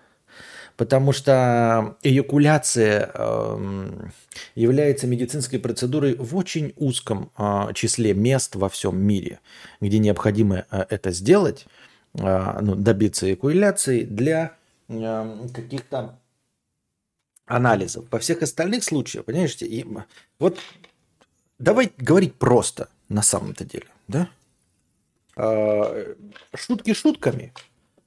Потому 0.77 1.13
что 1.13 1.97
эякуляция 2.03 3.11
э, 3.15 4.09
является 4.57 5.07
медицинской 5.07 5.61
процедурой 5.61 6.17
в 6.17 6.35
очень 6.37 6.73
узком 6.77 7.31
э, 7.39 7.73
числе 7.75 8.13
мест 8.13 8.57
во 8.57 8.69
всем 8.69 9.01
мире, 9.01 9.39
где 9.81 9.99
необходимо 9.99 10.65
э, 10.71 10.85
это 10.89 11.13
сделать, 11.13 11.67
э, 12.15 12.59
ну, 12.61 12.75
добиться 12.75 13.29
эякуляции 13.29 14.03
для 14.03 14.57
э, 14.89 15.47
каких-то 15.55 16.19
анализов. 17.47 18.07
Во 18.11 18.19
всех 18.19 18.43
остальных 18.43 18.83
случаях, 18.83 19.27
понимаете, 19.27 19.87
вот 20.41 20.59
давай 21.61 21.93
говорить 21.99 22.35
просто 22.35 22.89
на 23.09 23.23
самом-то 23.23 23.65
деле, 23.65 23.87
да? 24.09 24.29
Э, 25.37 26.15
шутки 26.55 26.95
шутками, 26.95 27.53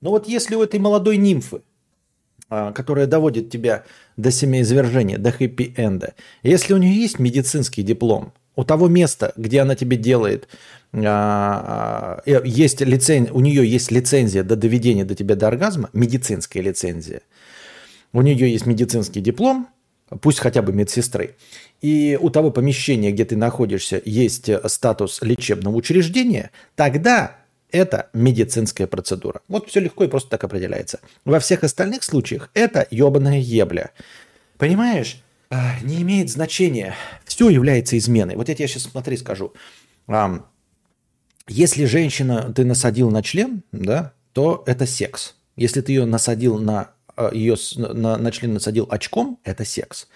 но 0.02 0.12
вот 0.12 0.28
если 0.28 0.56
у 0.56 0.64
этой 0.64 0.80
молодой 0.80 1.18
нимфы 1.18 1.62
а, 2.50 2.72
которая 2.72 3.08
доводит 3.08 3.50
тебя 3.50 3.84
до 4.16 4.32
семяизвержения, 4.32 5.18
до 5.18 5.32
хэппи-энда, 5.32 6.14
если 6.44 6.74
у 6.74 6.78
нее 6.78 6.96
есть 6.96 7.20
медицинский 7.20 7.84
диплом, 7.84 8.32
у 8.56 8.64
того 8.64 8.88
места, 8.88 9.34
где 9.36 9.60
она 9.60 9.76
тебе 9.76 9.98
делает, 9.98 10.48
а, 10.94 12.22
есть 12.26 12.80
лицен... 12.80 13.28
у 13.32 13.42
нее 13.42 13.70
есть 13.70 13.92
лицензия 13.92 14.44
до 14.44 14.56
доведения 14.56 15.04
до 15.04 15.14
тебя 15.14 15.36
до 15.36 15.50
оргазма, 15.50 15.90
медицинская 15.92 16.64
лицензия, 16.64 17.22
у 18.14 18.22
нее 18.22 18.50
есть 18.50 18.66
медицинский 18.66 19.20
диплом, 19.20 19.68
пусть 20.22 20.40
хотя 20.40 20.62
бы 20.62 20.74
медсестры, 20.74 21.36
и 21.82 22.18
у 22.20 22.30
того 22.30 22.52
помещения, 22.52 23.12
где 23.12 23.26
ты 23.26 23.36
находишься, 23.36 24.02
есть 24.04 24.50
статус 24.66 25.22
лечебного 25.22 25.76
учреждения, 25.76 26.52
тогда 26.76 27.38
это 27.72 28.10
медицинская 28.14 28.88
процедура. 28.88 29.42
Вот 29.48 29.70
все 29.70 29.80
легко 29.80 30.06
и 30.06 30.08
просто 30.08 30.30
так 30.30 30.44
определяется. 30.44 31.02
Во 31.26 31.40
всех 31.40 31.64
остальных 31.64 32.04
случаях 32.04 32.50
это 32.54 32.88
ебаная 32.90 33.40
ебля. 33.40 33.92
Понимаешь? 34.58 35.22
А, 35.50 35.80
не 35.82 36.02
имеет 36.02 36.30
значения. 36.30 36.96
Все 37.26 37.50
является 37.50 37.98
изменой. 37.98 38.36
Вот 38.36 38.50
я 38.50 38.56
тебе 38.56 38.68
сейчас, 38.68 38.84
смотри, 38.84 39.18
скажу. 39.18 39.54
Если 41.48 41.86
женщина 41.86 42.52
ты 42.54 42.66
насадил 42.66 43.10
на 43.10 43.22
член, 43.22 43.64
да, 43.72 44.14
то 44.34 44.64
это 44.66 44.86
секс. 44.86 45.36
Если 45.56 45.82
ты 45.82 45.92
ее 45.92 46.06
насадил 46.06 46.58
на 46.60 46.92
ее 47.34 47.56
на, 47.76 48.18
на 48.18 48.32
член 48.32 48.54
насадил 48.54 48.88
очком, 48.90 49.40
это 49.44 49.66
секс. 49.66 50.08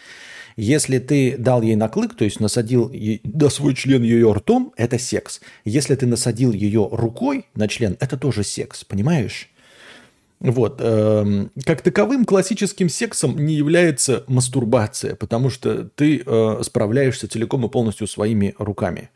Если 0.57 0.99
ты 0.99 1.37
дал 1.37 1.61
ей 1.61 1.75
наклык, 1.75 2.15
то 2.15 2.25
есть 2.25 2.39
насадил 2.39 2.91
да, 3.23 3.49
свой 3.49 3.73
член 3.73 4.03
ее 4.03 4.31
ртом, 4.33 4.73
это 4.75 4.99
секс. 4.99 5.41
Если 5.65 5.95
ты 5.95 6.05
насадил 6.05 6.51
ее 6.51 6.89
рукой 6.91 7.45
на 7.55 7.67
член, 7.67 7.97
это 7.99 8.17
тоже 8.17 8.43
секс, 8.43 8.83
понимаешь? 8.83 9.49
Вот. 10.41 10.77
Э, 10.79 11.47
как 11.65 11.81
таковым 11.81 12.25
классическим 12.25 12.89
сексом 12.89 13.37
не 13.37 13.53
является 13.53 14.23
мастурбация, 14.27 15.15
потому 15.15 15.51
что 15.51 15.83
ты 15.83 16.23
э, 16.25 16.59
справляешься 16.63 17.27
целиком 17.27 17.65
и 17.65 17.69
полностью 17.69 18.07
своими 18.07 18.55
руками. 18.57 19.11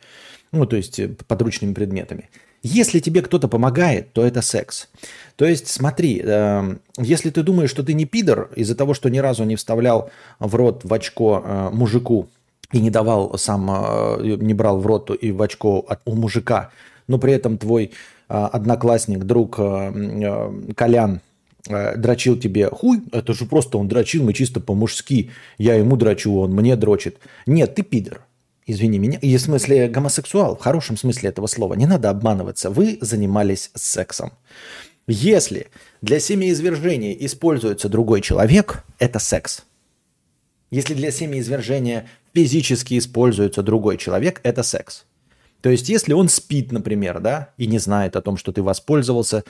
Ну, 0.51 0.67
то 0.67 0.75
есть 0.75 0.99
э, 0.99 1.07
подручными 1.27 1.73
предметами. 1.73 2.29
Если 2.67 2.99
тебе 2.99 3.21
кто-то 3.21 3.47
помогает, 3.47 4.11
то 4.11 4.25
это 4.25 4.41
секс. 4.41 4.87
То 5.35 5.45
есть 5.45 5.67
смотри, 5.67 6.19
э, 6.25 6.77
если 6.97 7.29
ты 7.29 7.43
думаешь, 7.43 7.69
что 7.69 7.83
ты 7.83 7.93
не 7.93 8.05
пидор 8.05 8.49
из-за 8.55 8.73
того, 8.73 8.95
что 8.95 9.07
ни 9.09 9.19
разу 9.19 9.43
не 9.43 9.55
вставлял 9.55 10.09
в 10.39 10.55
рот 10.55 10.81
в 10.83 10.91
очко 10.91 11.43
э, 11.45 11.69
мужику 11.71 12.27
и 12.71 12.79
не 12.79 12.89
давал 12.89 13.37
сам, 13.37 13.69
э, 13.69 14.37
не 14.41 14.55
брал 14.55 14.79
в 14.79 14.87
рот 14.87 15.11
и 15.11 15.31
в 15.31 15.43
очко 15.43 15.85
от, 15.87 15.99
у 16.05 16.15
мужика, 16.15 16.71
но 17.07 17.19
при 17.19 17.33
этом 17.33 17.59
твой 17.59 17.83
э, 17.85 17.89
одноклассник, 18.29 19.25
друг 19.25 19.59
э, 19.59 19.91
э, 19.93 20.73
Колян 20.75 21.21
э, 21.69 21.95
дрочил 21.97 22.35
тебе 22.35 22.71
хуй, 22.71 23.03
это 23.11 23.35
же 23.35 23.45
просто 23.45 23.77
он 23.77 23.87
дрочил, 23.87 24.23
мы 24.23 24.33
чисто 24.33 24.59
по-мужски, 24.59 25.29
я 25.59 25.75
ему 25.75 25.97
дрочу, 25.97 26.35
он 26.39 26.53
мне 26.53 26.75
дрочит. 26.75 27.19
Нет, 27.45 27.75
ты 27.75 27.83
пидор 27.83 28.21
извини 28.65 28.97
меня, 28.97 29.19
и 29.19 29.35
в 29.37 29.41
смысле 29.41 29.87
гомосексуал, 29.87 30.55
в 30.55 30.61
хорошем 30.61 30.97
смысле 30.97 31.29
этого 31.29 31.47
слова, 31.47 31.73
не 31.75 31.85
надо 31.85 32.09
обманываться, 32.09 32.69
вы 32.69 32.97
занимались 33.01 33.71
сексом. 33.75 34.33
Если 35.07 35.67
для 36.01 36.19
семяизвержения 36.19 37.13
используется 37.13 37.89
другой 37.89 38.21
человек, 38.21 38.83
это 38.97 39.19
секс. 39.19 39.63
Если 40.71 40.95
для 40.95 41.11
семяизвержения 41.11 42.07
физически 42.33 42.97
используется 42.97 43.61
другой 43.61 43.97
человек, 43.97 44.41
это 44.43 44.63
секс. 44.63 45.05
То 45.61 45.69
есть, 45.69 45.89
если 45.89 46.13
он 46.13 46.27
спит, 46.27 46.71
например, 46.71 47.19
да, 47.19 47.49
и 47.57 47.67
не 47.67 47.77
знает 47.77 48.15
о 48.15 48.21
том, 48.21 48.35
что 48.35 48.51
ты 48.51 48.61
воспользовался 48.61 49.43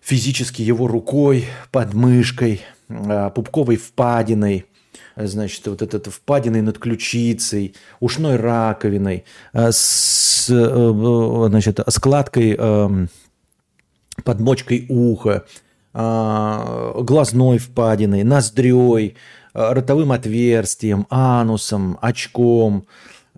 физически 0.00 0.62
его 0.62 0.86
рукой, 0.86 1.44
подмышкой, 1.70 2.62
а, 2.88 3.30
пупковой 3.30 3.76
впадиной– 3.76 4.64
значит, 5.26 5.66
вот 5.66 5.82
этот 5.82 6.06
впадиной 6.06 6.62
над 6.62 6.78
ключицей, 6.78 7.74
ушной 8.00 8.36
раковиной, 8.36 9.24
э, 9.52 9.70
с, 9.72 10.48
э, 10.50 11.48
значит, 11.48 11.80
складкой, 11.88 12.56
эм, 12.58 13.08
подмочкой 14.24 14.86
уха, 14.88 15.44
э, 15.94 16.92
глазной 17.00 17.58
впадиной, 17.58 18.24
ноздрёй, 18.24 19.16
ротовым 19.54 20.12
отверстием, 20.12 21.06
анусом, 21.10 21.98
очком, 22.00 22.86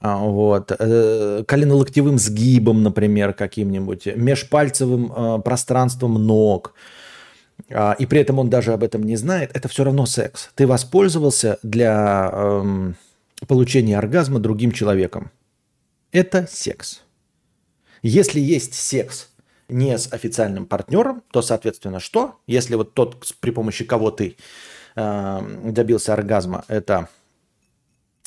вот, 0.02 0.68
коленолоктевым 0.68 2.18
сгибом, 2.18 2.82
например, 2.82 3.32
каким-нибудь, 3.32 4.06
межпальцевым 4.16 5.42
пространством 5.42 6.14
ног– 6.14 6.74
а, 7.70 7.92
и 7.98 8.06
при 8.06 8.20
этом 8.20 8.38
он 8.38 8.50
даже 8.50 8.72
об 8.72 8.82
этом 8.82 9.02
не 9.02 9.16
знает, 9.16 9.50
это 9.54 9.68
все 9.68 9.84
равно 9.84 10.06
секс. 10.06 10.50
Ты 10.54 10.66
воспользовался 10.66 11.58
для 11.62 12.30
эм, 12.32 12.96
получения 13.46 13.98
оргазма 13.98 14.38
другим 14.38 14.72
человеком. 14.72 15.30
Это 16.12 16.46
секс. 16.50 17.02
Если 18.02 18.40
есть 18.40 18.74
секс 18.74 19.28
не 19.68 19.96
с 19.96 20.12
официальным 20.12 20.66
партнером, 20.66 21.22
то, 21.30 21.42
соответственно, 21.42 22.00
что? 22.00 22.40
Если 22.46 22.74
вот 22.74 22.94
тот, 22.94 23.24
при 23.40 23.50
помощи 23.50 23.84
кого 23.84 24.10
ты 24.10 24.36
э, 24.96 25.60
добился 25.64 26.12
оргазма, 26.12 26.64
это 26.68 27.08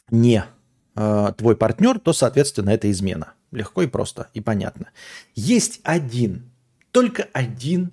не 0.09 0.45
э, 0.95 1.33
твой 1.37 1.55
партнер, 1.55 1.99
то, 1.99 2.13
соответственно, 2.13 2.69
это 2.69 2.89
измена. 2.89 3.33
Легко 3.51 3.81
и 3.81 3.87
просто, 3.87 4.29
и 4.33 4.41
понятно. 4.41 4.89
Есть 5.35 5.81
один, 5.83 6.49
только 6.91 7.27
один 7.33 7.91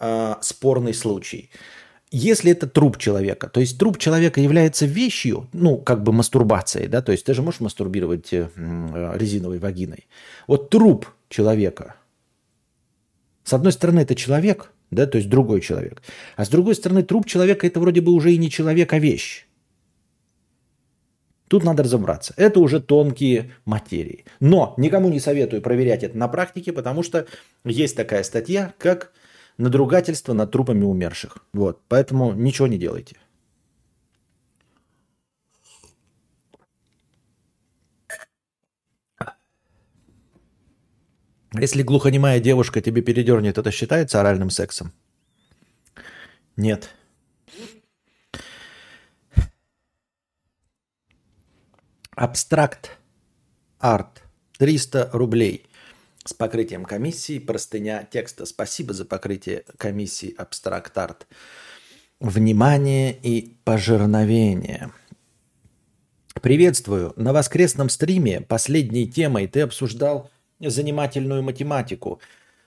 э, 0.00 0.34
спорный 0.40 0.94
случай. 0.94 1.50
Если 2.10 2.50
это 2.50 2.66
труп 2.66 2.98
человека, 2.98 3.48
то 3.48 3.60
есть 3.60 3.78
труп 3.78 3.98
человека 3.98 4.40
является 4.40 4.84
вещью, 4.84 5.48
ну, 5.52 5.78
как 5.78 6.02
бы 6.02 6.12
мастурбацией, 6.12 6.88
да, 6.88 7.02
то 7.02 7.12
есть 7.12 7.24
ты 7.24 7.34
же 7.34 7.42
можешь 7.42 7.60
мастурбировать 7.60 8.32
э, 8.32 8.48
резиновой 9.14 9.58
вагиной. 9.60 10.08
Вот 10.48 10.70
труп 10.70 11.06
человека, 11.28 11.94
с 13.44 13.52
одной 13.52 13.72
стороны, 13.72 14.00
это 14.00 14.16
человек, 14.16 14.72
да, 14.90 15.06
то 15.06 15.18
есть 15.18 15.30
другой 15.30 15.60
человек, 15.60 16.02
а 16.36 16.44
с 16.44 16.48
другой 16.48 16.74
стороны, 16.74 17.04
труп 17.04 17.26
человека 17.26 17.66
это 17.66 17.78
вроде 17.78 18.00
бы 18.00 18.10
уже 18.10 18.32
и 18.32 18.38
не 18.38 18.50
человек, 18.50 18.92
а 18.92 18.98
вещь. 18.98 19.46
Тут 21.50 21.64
надо 21.64 21.82
разобраться. 21.82 22.32
Это 22.36 22.60
уже 22.60 22.80
тонкие 22.80 23.50
материи. 23.64 24.24
Но 24.38 24.72
никому 24.76 25.08
не 25.08 25.18
советую 25.18 25.62
проверять 25.62 26.04
это 26.04 26.16
на 26.16 26.28
практике, 26.28 26.72
потому 26.72 27.02
что 27.02 27.26
есть 27.64 27.96
такая 27.96 28.22
статья, 28.22 28.72
как 28.78 29.12
надругательство 29.60 30.32
над 30.32 30.50
трупами 30.50 30.84
умерших. 30.84 31.38
Вот. 31.52 31.82
Поэтому 31.88 32.32
ничего 32.32 32.66
не 32.66 32.78
делайте. 32.78 33.16
Если 41.52 41.82
глухонемая 41.82 42.40
девушка 42.40 42.80
тебе 42.80 43.02
передернет, 43.02 43.58
это 43.58 43.70
считается 43.72 44.20
оральным 44.20 44.50
сексом? 44.50 44.92
Нет. 46.56 46.90
Абстракт 52.12 52.98
арт. 53.78 54.22
300 54.58 55.10
рублей 55.12 55.69
с 56.24 56.34
покрытием 56.34 56.84
комиссии, 56.84 57.38
простыня 57.38 58.06
текста. 58.10 58.44
Спасибо 58.46 58.92
за 58.92 59.04
покрытие 59.04 59.64
комиссии 59.78 60.34
Абстракт 60.36 60.96
Арт. 60.96 61.26
Внимание 62.20 63.16
и 63.22 63.56
пожирновение. 63.64 64.92
Приветствую. 66.42 67.12
На 67.16 67.32
воскресном 67.32 67.88
стриме 67.88 68.40
последней 68.40 69.08
темой 69.08 69.46
ты 69.46 69.62
обсуждал 69.62 70.30
занимательную 70.60 71.42
математику. 71.42 72.20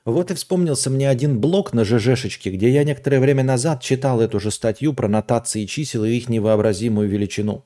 Вот 0.05 0.31
и 0.31 0.33
вспомнился 0.33 0.89
мне 0.89 1.09
один 1.09 1.39
блок 1.39 1.73
на 1.73 1.85
ЖЖшечке, 1.85 2.51
где 2.51 2.69
я 2.69 2.83
некоторое 2.83 3.19
время 3.19 3.43
назад 3.43 3.81
читал 3.81 4.19
эту 4.19 4.39
же 4.39 4.51
статью 4.51 4.93
про 4.93 5.07
нотации 5.07 5.65
чисел 5.65 6.03
и 6.03 6.11
их 6.11 6.27
невообразимую 6.27 7.07
величину. 7.07 7.63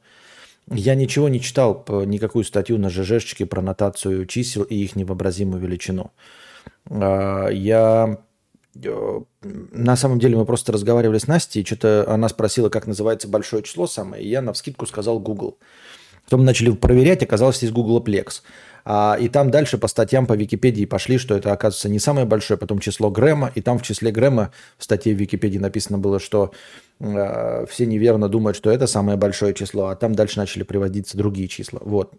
Я 0.69 0.95
ничего 0.95 1.29
не 1.29 1.39
читал, 1.39 1.85
никакую 2.05 2.43
статью 2.43 2.77
на 2.77 2.89
ЖЖшечке 2.89 3.45
про 3.45 3.61
нотацию 3.61 4.25
чисел 4.25 4.63
и 4.63 4.75
их 4.75 4.95
невообразимую 4.95 5.61
величину. 5.61 6.11
А, 6.89 7.47
я 7.47 8.19
э, 8.83 9.21
на 9.41 9.95
самом 9.95 10.19
деле 10.19 10.35
мы 10.35 10.45
просто 10.45 10.73
разговаривали 10.73 11.19
с 11.19 11.27
Настей, 11.27 11.65
что-то 11.65 12.05
она 12.09 12.27
спросила, 12.27 12.69
как 12.69 12.85
называется 12.85 13.29
большое 13.29 13.63
число 13.63 13.87
самое, 13.87 14.23
и 14.23 14.27
я 14.27 14.41
на 14.41 14.51
вскидку 14.51 14.85
сказал 14.85 15.19
Google. 15.19 15.57
Потом 16.25 16.43
начали 16.43 16.71
проверять, 16.71 17.23
оказалось, 17.23 17.63
из 17.63 17.71
Google 17.71 18.03
Plex. 18.03 18.41
А, 18.83 19.17
и 19.19 19.29
там 19.29 19.51
дальше 19.51 19.77
по 19.77 19.87
статьям 19.87 20.25
по 20.25 20.33
Википедии 20.33 20.83
пошли, 20.83 21.17
что 21.17 21.35
это, 21.35 21.53
оказывается, 21.53 21.87
не 21.87 21.99
самое 21.99 22.25
большое, 22.25 22.57
потом 22.57 22.79
число 22.79 23.09
Грэма. 23.09 23.51
И 23.55 23.61
там 23.61 23.79
в 23.79 23.83
числе 23.83 24.11
Грэма 24.11 24.51
в 24.77 24.83
статье 24.83 25.13
в 25.13 25.17
Википедии 25.17 25.57
написано 25.57 25.97
было, 25.97 26.19
что 26.19 26.51
все 26.99 27.85
неверно 27.85 28.29
думают, 28.29 28.57
что 28.57 28.71
это 28.71 28.87
самое 28.87 29.17
большое 29.17 29.53
число, 29.53 29.87
а 29.87 29.95
там 29.95 30.15
дальше 30.15 30.39
начали 30.39 30.63
приводиться 30.63 31.17
другие 31.17 31.47
числа. 31.47 31.79
Вот. 31.83 32.13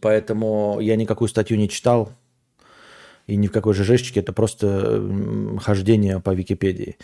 Поэтому 0.00 0.78
я 0.80 0.96
никакую 0.96 1.28
статью 1.28 1.56
не 1.56 1.68
читал, 1.68 2.12
и 3.26 3.36
ни 3.36 3.46
в 3.46 3.52
какой 3.52 3.74
ЖЖшечке, 3.74 4.20
это 4.20 4.32
просто 4.32 5.58
хождение 5.60 6.18
по 6.18 6.34
Википедии. 6.34 6.96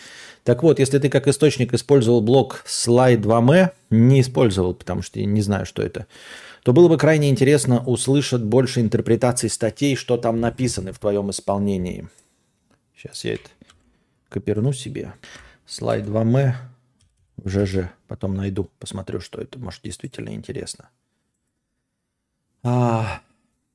Так 0.43 0.63
вот, 0.63 0.79
если 0.79 0.97
ты 0.97 1.09
как 1.09 1.27
источник 1.27 1.73
использовал 1.73 2.21
блок 2.21 2.63
slide 2.65 3.17
2 3.17 3.71
не 3.91 4.21
использовал, 4.21 4.73
потому 4.73 5.03
что 5.03 5.19
я 5.19 5.27
не 5.27 5.41
знаю, 5.41 5.67
что 5.67 5.83
это, 5.83 6.07
то 6.63 6.73
было 6.73 6.87
бы 6.87 6.97
крайне 6.97 7.29
интересно 7.29 7.83
услышать 7.85 8.41
больше 8.41 8.81
интерпретаций 8.81 9.51
статей, 9.51 9.95
что 9.95 10.17
там 10.17 10.39
написано 10.39 10.93
в 10.93 10.99
твоем 10.99 11.29
исполнении. 11.29 12.07
Сейчас 12.97 13.23
я 13.23 13.35
это 13.35 13.49
коперну 14.29 14.73
себе. 14.73 15.13
Слайд 15.65 16.05
2М 16.05 16.53
в 17.37 17.49
ЖЖ. 17.49 17.89
Потом 18.07 18.35
найду, 18.35 18.69
посмотрю, 18.79 19.19
что 19.19 19.41
это. 19.41 19.59
Может, 19.59 19.81
действительно 19.83 20.29
интересно. 20.29 20.89
А, 22.63 23.21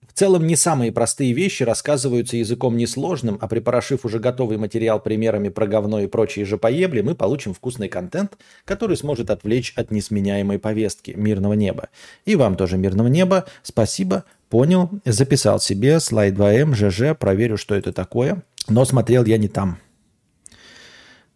в 0.07 0.13
целом 0.13 0.47
не 0.47 0.57
самые 0.57 0.93
простые 0.93 1.33
вещи 1.33 1.63
рассказываются 1.63 2.37
языком 2.37 2.77
несложным, 2.77 3.39
а 3.41 3.47
припорошив 3.47 4.05
уже 4.05 4.19
готовый 4.19 4.59
материал 4.59 5.01
примерами 5.01 5.49
про 5.49 5.67
говно 5.67 6.01
и 6.01 6.07
прочие 6.07 6.45
же 6.45 6.59
поебли, 6.59 7.01
мы 7.01 7.15
получим 7.15 7.55
вкусный 7.55 7.89
контент, 7.89 8.37
который 8.65 8.97
сможет 8.97 9.31
отвлечь 9.31 9.73
от 9.77 9.91
несменяемой 9.91 10.59
повестки 10.59 11.13
мирного 11.13 11.53
неба. 11.53 11.89
И 12.25 12.35
вам 12.35 12.57
тоже 12.57 12.77
мирного 12.77 13.09
неба. 13.09 13.47
Спасибо, 13.63 14.25
понял, 14.49 14.91
записал 15.05 15.61
себе 15.61 16.01
слайд 16.01 16.35
2М, 16.35 16.75
ЖЖ, 16.75 17.17
проверю, 17.17 17.57
что 17.57 17.75
это 17.75 17.93
такое. 17.93 18.43
Но 18.69 18.85
смотрел 18.85 19.25
я 19.25 19.39
не 19.39 19.49
там. 19.49 19.79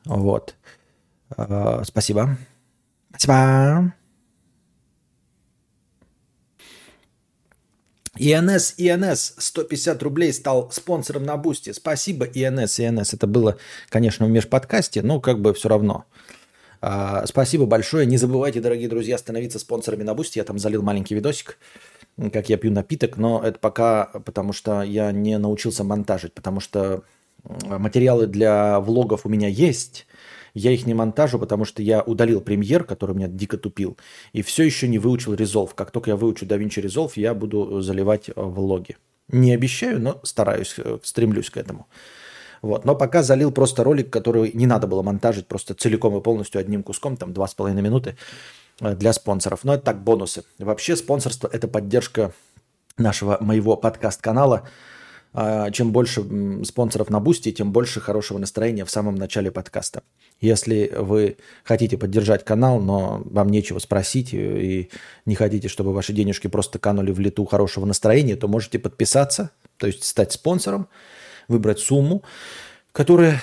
Вот. 0.05 0.55
А, 1.37 1.83
спасибо. 1.85 2.37
Спасибо. 3.11 3.95
ИНС, 8.17 8.75
ИНС, 8.79 9.35
150 9.39 10.03
рублей 10.03 10.33
стал 10.33 10.71
спонсором 10.71 11.25
на 11.25 11.37
Boosty. 11.37 11.73
Спасибо, 11.73 12.27
ИНС, 12.27 12.79
ИНС. 12.79 13.15
Это 13.15 13.27
было, 13.27 13.59
конечно, 13.89 14.27
в 14.27 14.31
межподкасте, 14.31 15.03
но 15.03 15.21
как 15.21 15.41
бы 15.41 15.53
все 15.53 15.69
равно. 15.69 16.05
А, 16.81 17.27
спасибо 17.27 17.67
большое. 17.67 18.07
Не 18.07 18.17
забывайте, 18.17 18.61
дорогие 18.61 18.89
друзья, 18.89 19.19
становиться 19.19 19.59
спонсорами 19.59 20.05
на 20.05 20.15
Boosty. 20.15 20.39
Я 20.39 20.45
там 20.45 20.59
залил 20.59 20.83
маленький 20.83 21.15
видосик, 21.15 21.59
как 22.33 22.49
я 22.49 22.57
пью 22.57 22.71
напиток, 22.71 23.17
но 23.17 23.43
это 23.43 23.59
пока 23.59 24.05
потому, 24.25 24.53
что 24.53 24.83
я 24.83 25.11
не 25.11 25.39
научился 25.39 25.83
монтажить, 25.83 26.35
потому 26.35 26.61
что 26.61 27.03
материалы 27.45 28.27
для 28.27 28.81
влогов 28.81 29.27
у 29.27 29.29
меня 29.29 29.49
есть, 29.49 30.07
я 30.55 30.71
их 30.71 30.87
не 30.87 30.95
монтажу, 30.95 31.39
потому 31.39 31.65
что 31.65 31.83
я 31.83 32.01
удалил 32.01 32.41
премьер, 32.41 32.85
который 32.85 33.15
меня 33.15 33.27
дико 33.27 33.59
тупил, 33.59 33.99
и 34.33 34.43
все 34.43 34.63
еще 34.63 34.89
не 34.89 34.99
выучил 34.99 35.35
Resolve. 35.35 35.71
Как 35.75 35.91
только 35.91 36.11
я 36.11 36.17
выучу 36.17 36.47
DaVinci 36.47 36.83
Resolve, 36.83 37.13
я 37.17 37.35
буду 37.35 37.81
заливать 37.81 38.29
э, 38.29 38.33
влоги. 38.37 38.97
Не 39.29 39.53
обещаю, 39.53 40.01
но 40.01 40.21
стараюсь, 40.23 40.75
э, 40.79 40.99
стремлюсь 41.03 41.51
к 41.51 41.57
этому. 41.57 41.89
Вот. 42.63 42.85
Но 42.85 42.95
пока 42.95 43.23
залил 43.23 43.51
просто 43.51 43.83
ролик, 43.83 44.11
который 44.11 44.53
не 44.55 44.67
надо 44.67 44.87
было 44.87 45.03
монтажить 45.03 45.49
просто 45.49 45.75
целиком 45.75 46.17
и 46.17 46.23
полностью 46.23 46.61
одним 46.61 46.83
куском, 46.83 47.17
там 47.17 47.33
2,5 47.33 47.73
минуты 47.83 48.17
э, 48.81 48.95
для 48.95 49.13
спонсоров. 49.13 49.65
Но 49.65 49.75
это 49.75 49.85
так, 49.85 50.05
бонусы. 50.05 50.45
Вообще 50.59 50.95
спонсорство– 50.95 51.51
это 51.53 51.67
поддержка 51.67 52.33
нашего, 52.97 53.39
моего 53.41 53.77
подкаст-канала– 53.77 54.69
чем 55.73 55.91
больше 55.91 56.25
спонсоров 56.65 57.11
на 57.11 57.19
Boosty, 57.19 57.51
тем 57.51 57.73
больше 57.73 58.01
хорошего 58.01 58.39
настроения 58.39 58.85
в 58.85 58.91
самом 58.91 59.17
начале 59.17 59.51
подкаста. 59.51 60.05
Если 60.41 60.93
вы 60.97 61.39
хотите 61.65 61.99
поддержать 61.99 62.45
канал, 62.45 62.81
но 62.81 63.23
вам 63.25 63.49
нечего 63.49 63.81
спросить 63.81 64.33
и 64.33 64.91
не 65.27 65.35
хотите, 65.35 65.69
чтобы 65.69 65.93
ваши 65.93 66.13
денежки 66.13 66.47
просто 66.47 66.79
канули 66.79 67.11
в 67.11 67.19
лету 67.19 67.45
хорошего 67.47 67.85
настроения, 67.85 68.37
то 68.37 68.47
можете 68.47 68.79
подписаться, 68.79 69.51
то 69.77 69.89
есть 69.89 70.05
стать 70.05 70.31
спонсором, 70.31 70.87
выбрать 71.49 71.81
сумму, 71.81 72.23
которая 72.93 73.43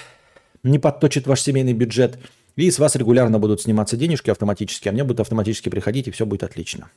не 0.64 0.80
подточит 0.80 1.28
ваш 1.28 1.42
семейный 1.42 1.74
бюджет, 1.74 2.20
и 2.56 2.72
с 2.72 2.80
вас 2.80 2.96
регулярно 2.96 3.38
будут 3.38 3.62
сниматься 3.62 3.98
денежки 3.98 4.30
автоматически, 4.30 4.88
а 4.88 4.92
мне 4.94 5.04
будут 5.04 5.22
автоматически 5.22 5.68
приходить, 5.68 6.08
и 6.08 6.12
все 6.12 6.26
будет 6.26 6.44
отлично. 6.44 6.90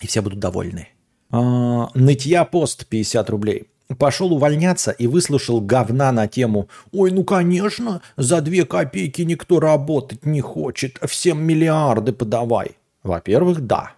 И 0.00 0.08
все 0.08 0.20
будут 0.20 0.40
довольны. 0.40 0.88
А, 1.32 1.88
нытья 1.94 2.44
пост 2.44 2.86
50 2.86 3.30
рублей. 3.30 3.68
Пошел 3.98 4.32
увольняться 4.32 4.90
и 4.90 5.06
выслушал 5.06 5.60
говна 5.60 6.12
на 6.12 6.28
тему 6.28 6.68
«Ой, 6.92 7.10
ну 7.10 7.24
конечно, 7.24 8.00
за 8.16 8.40
две 8.40 8.64
копейки 8.64 9.22
никто 9.22 9.58
работать 9.58 10.24
не 10.24 10.40
хочет, 10.40 10.98
всем 11.06 11.42
миллиарды 11.42 12.12
подавай». 12.12 12.76
Во-первых, 13.02 13.66
да. 13.66 13.92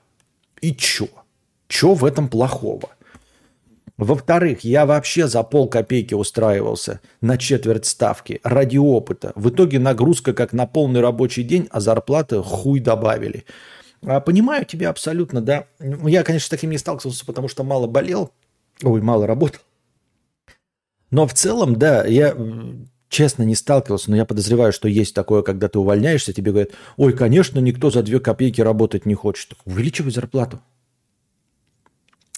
И 0.60 0.74
чё? 0.74 1.08
Чё 1.68 1.94
в 1.94 2.04
этом 2.04 2.28
плохого? 2.28 2.90
Во-вторых, 3.96 4.64
я 4.64 4.86
вообще 4.86 5.28
за 5.28 5.42
полкопейки 5.42 6.14
устраивался 6.14 7.00
на 7.20 7.38
четверть 7.38 7.86
ставки 7.86 8.40
ради 8.42 8.76
опыта. 8.76 9.32
В 9.36 9.50
итоге 9.50 9.78
нагрузка 9.78 10.32
как 10.32 10.52
на 10.52 10.66
полный 10.66 11.00
рабочий 11.00 11.44
день, 11.44 11.68
а 11.70 11.80
зарплата 11.80 12.42
хуй 12.42 12.80
добавили. 12.80 13.44
А, 14.06 14.20
понимаю 14.20 14.64
тебя 14.64 14.90
абсолютно, 14.90 15.40
да. 15.40 15.66
Ну, 15.78 16.08
я, 16.08 16.22
конечно, 16.22 16.46
с 16.46 16.50
таким 16.50 16.70
не 16.70 16.78
сталкивался, 16.78 17.24
потому 17.24 17.48
что 17.48 17.64
мало 17.64 17.86
болел, 17.86 18.30
ой, 18.82 19.00
мало 19.00 19.26
работал. 19.26 19.60
Но 21.10 21.26
в 21.26 21.34
целом, 21.34 21.76
да, 21.76 22.04
я 22.04 22.36
честно 23.08 23.44
не 23.44 23.54
сталкивался, 23.54 24.10
но 24.10 24.16
я 24.16 24.24
подозреваю, 24.24 24.72
что 24.72 24.88
есть 24.88 25.14
такое, 25.14 25.42
когда 25.42 25.68
ты 25.68 25.78
увольняешься, 25.78 26.32
тебе 26.32 26.50
говорят, 26.50 26.72
ой, 26.96 27.12
конечно, 27.12 27.60
никто 27.60 27.90
за 27.90 28.02
две 28.02 28.18
копейки 28.18 28.60
работать 28.60 29.06
не 29.06 29.14
хочет. 29.14 29.54
Увеличивай 29.64 30.10
зарплату. 30.10 30.60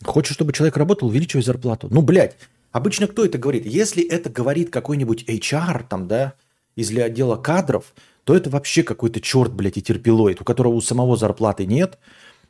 Хочешь, 0.05 0.35
чтобы 0.35 0.53
человек 0.53 0.77
работал, 0.77 1.09
увеличивай 1.09 1.43
зарплату. 1.43 1.89
Ну, 1.91 2.03
блядь, 2.03 2.37
обычно 2.71 3.07
кто 3.07 3.25
это 3.25 3.39
говорит? 3.39 3.65
Если 3.65 4.07
это 4.07 4.29
говорит 4.29 4.71
какой-нибудь 4.71 5.25
HR, 5.25 5.87
там, 5.89 6.07
да, 6.07 6.35
из 6.75 6.91
отдела 6.91 7.37
кадров, 7.37 7.95
то 8.27 8.35
это 8.35 8.51
вообще 8.51 8.83
какой-то 8.83 9.21
черт, 9.21 9.53
блядь, 9.53 9.77
и 9.77 9.83
терпилоид, 9.83 10.41
у 10.41 10.45
которого 10.45 10.75
у 10.75 10.81
самого 10.81 11.17
зарплаты 11.17 11.65
нет, 11.65 11.97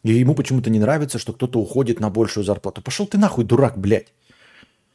и 0.02 0.14
ему 0.14 0.34
почему-то 0.34 0.70
не 0.70 0.78
нравится, 0.78 1.18
что 1.18 1.34
кто-то 1.34 1.60
уходит 1.60 2.00
на 2.00 2.08
большую 2.08 2.44
зарплату. 2.44 2.80
Пошел 2.80 3.06
ты 3.06 3.18
нахуй, 3.18 3.44
дурак, 3.44 3.76
блядь. 3.76 4.14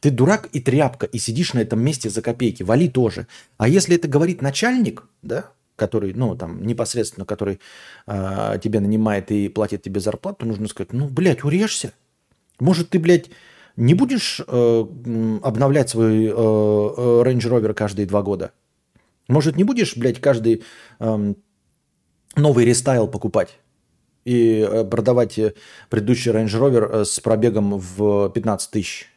Ты 0.00 0.10
дурак 0.10 0.48
и 0.50 0.60
тряпка, 0.60 1.06
и 1.06 1.18
сидишь 1.18 1.54
на 1.54 1.60
этом 1.60 1.80
месте 1.80 2.10
за 2.10 2.20
копейки. 2.20 2.64
Вали 2.64 2.88
тоже. 2.88 3.28
А 3.58 3.68
если 3.68 3.94
это 3.94 4.08
говорит 4.08 4.42
начальник, 4.42 5.04
да, 5.22 5.50
который, 5.76 6.14
ну, 6.14 6.34
там, 6.34 6.66
непосредственно, 6.66 7.26
который 7.26 7.60
э, 8.08 8.58
тебе 8.60 8.80
нанимает 8.80 9.30
и 9.30 9.48
платит 9.48 9.82
тебе 9.82 10.00
зарплату, 10.00 10.46
нужно 10.46 10.66
сказать, 10.66 10.92
ну, 10.92 11.08
блядь, 11.08 11.44
урежься. 11.44 11.92
Может, 12.58 12.90
ты, 12.90 12.98
блядь, 12.98 13.30
не 13.76 13.94
будешь 13.94 14.40
э, 14.44 14.84
обновлять 15.44 15.90
свой 15.90 16.24
э, 16.24 16.28
э, 16.28 16.32
Range 16.32 17.38
Rover 17.38 17.72
каждые 17.72 18.06
два 18.06 18.22
года? 18.22 18.50
Может, 19.28 19.56
не 19.56 19.64
будешь, 19.64 19.96
блядь, 19.96 20.20
каждый 20.20 20.64
э, 21.00 21.34
новый 22.36 22.64
рестайл 22.64 23.08
покупать? 23.08 23.58
и 24.24 24.66
э, 24.68 24.84
продавать 24.84 25.38
э, 25.38 25.54
предыдущий 25.90 26.30
Range 26.30 26.46
Rover 26.46 27.04
с 27.04 27.18
пробегом 27.20 27.78
в 27.78 28.30
15 28.30 28.70
тысяч? 28.70 29.08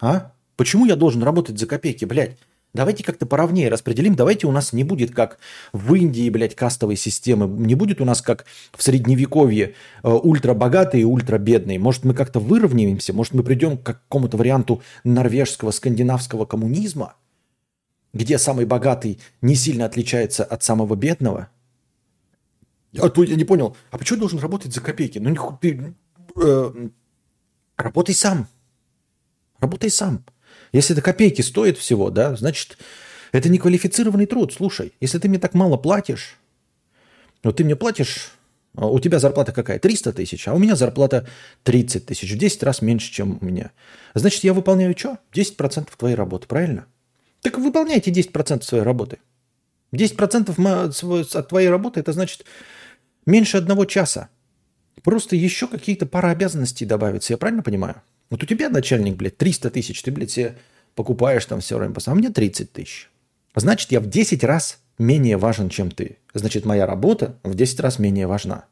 А? 0.00 0.32
Почему 0.56 0.86
я 0.86 0.96
должен 0.96 1.22
работать 1.22 1.58
за 1.58 1.66
копейки, 1.66 2.04
блядь? 2.04 2.38
Давайте 2.72 3.02
как-то 3.04 3.24
поровнее 3.24 3.70
распределим. 3.70 4.14
Давайте 4.14 4.46
у 4.46 4.52
нас 4.52 4.74
не 4.74 4.84
будет 4.84 5.14
как 5.14 5.38
в 5.72 5.94
Индии, 5.94 6.28
блядь, 6.28 6.54
кастовой 6.54 6.96
системы. 6.96 7.46
Не 7.46 7.74
будет 7.74 8.02
у 8.02 8.04
нас 8.04 8.20
как 8.20 8.44
в 8.76 8.82
Средневековье 8.82 9.74
э, 10.02 10.08
ультрабогатые 10.10 11.02
и 11.02 11.04
ультрабедные. 11.04 11.78
Может, 11.78 12.04
мы 12.04 12.14
как-то 12.14 12.38
выровняемся? 12.38 13.14
Может, 13.14 13.32
мы 13.34 13.42
придем 13.42 13.78
к 13.78 13.82
какому-то 13.82 14.36
варианту 14.36 14.82
норвежского, 15.04 15.70
скандинавского 15.70 16.44
коммунизма, 16.44 17.14
где 18.16 18.38
самый 18.38 18.66
богатый 18.66 19.20
не 19.42 19.54
сильно 19.54 19.84
отличается 19.84 20.44
от 20.44 20.62
самого 20.62 20.94
бедного? 20.96 21.48
А 22.98 23.08
то 23.08 23.22
я 23.22 23.36
не 23.36 23.44
понял, 23.44 23.76
а 23.90 23.98
почему 23.98 24.20
должен 24.20 24.38
работать 24.38 24.72
за 24.72 24.80
копейки? 24.80 25.18
Ну, 25.18 25.58
ты 25.60 25.94
э, 26.42 26.88
работай 27.76 28.14
сам. 28.14 28.48
Работай 29.60 29.90
сам. 29.90 30.24
Если 30.72 30.94
это 30.94 31.02
копейки 31.02 31.42
стоит 31.42 31.78
всего, 31.78 32.10
да, 32.10 32.36
значит, 32.36 32.78
это 33.32 33.48
не 33.48 33.58
квалифицированный 33.58 34.26
труд. 34.26 34.52
Слушай, 34.52 34.92
если 35.00 35.18
ты 35.18 35.28
мне 35.28 35.38
так 35.38 35.54
мало 35.54 35.76
платишь, 35.76 36.38
вот 37.42 37.56
ты 37.56 37.64
мне 37.64 37.76
платишь, 37.76 38.32
а 38.74 38.86
у 38.86 38.98
тебя 38.98 39.18
зарплата 39.18 39.52
какая? 39.52 39.78
300 39.78 40.12
тысяч, 40.12 40.48
а 40.48 40.54
у 40.54 40.58
меня 40.58 40.76
зарплата 40.76 41.26
30 41.64 42.06
тысяч, 42.06 42.32
в 42.32 42.38
10 42.38 42.62
раз 42.62 42.82
меньше, 42.82 43.12
чем 43.12 43.38
у 43.40 43.44
меня. 43.44 43.72
Значит, 44.14 44.44
я 44.44 44.52
выполняю 44.52 44.96
что? 44.96 45.18
10% 45.32 45.88
твоей 45.96 46.14
работы, 46.14 46.46
правильно? 46.46 46.86
Так 47.46 47.58
выполняйте 47.58 48.10
10% 48.10 48.62
своей 48.62 48.82
работы. 48.82 49.18
10% 49.92 51.38
от 51.38 51.48
твоей 51.48 51.68
работы, 51.68 52.00
это 52.00 52.12
значит 52.12 52.44
меньше 53.24 53.56
одного 53.56 53.84
часа. 53.84 54.30
Просто 55.04 55.36
еще 55.36 55.68
какие-то 55.68 56.06
пара 56.06 56.30
обязанностей 56.30 56.84
добавятся, 56.84 57.34
я 57.34 57.36
правильно 57.36 57.62
понимаю? 57.62 58.02
Вот 58.30 58.42
у 58.42 58.46
тебя 58.46 58.68
начальник, 58.68 59.14
блядь, 59.14 59.36
300 59.36 59.70
тысяч, 59.70 60.02
ты, 60.02 60.10
блядь, 60.10 60.32
себе 60.32 60.58
покупаешь 60.96 61.46
там 61.46 61.60
все 61.60 61.78
время, 61.78 61.94
а 62.04 62.14
мне 62.16 62.30
30 62.30 62.72
тысяч. 62.72 63.10
Значит, 63.54 63.92
я 63.92 64.00
в 64.00 64.08
10 64.08 64.42
раз 64.42 64.80
менее 64.98 65.36
важен, 65.36 65.68
чем 65.68 65.92
ты. 65.92 66.18
Значит, 66.34 66.64
моя 66.64 66.84
работа 66.84 67.38
в 67.44 67.54
10 67.54 67.78
раз 67.78 68.00
менее 68.00 68.26
важна. 68.26 68.64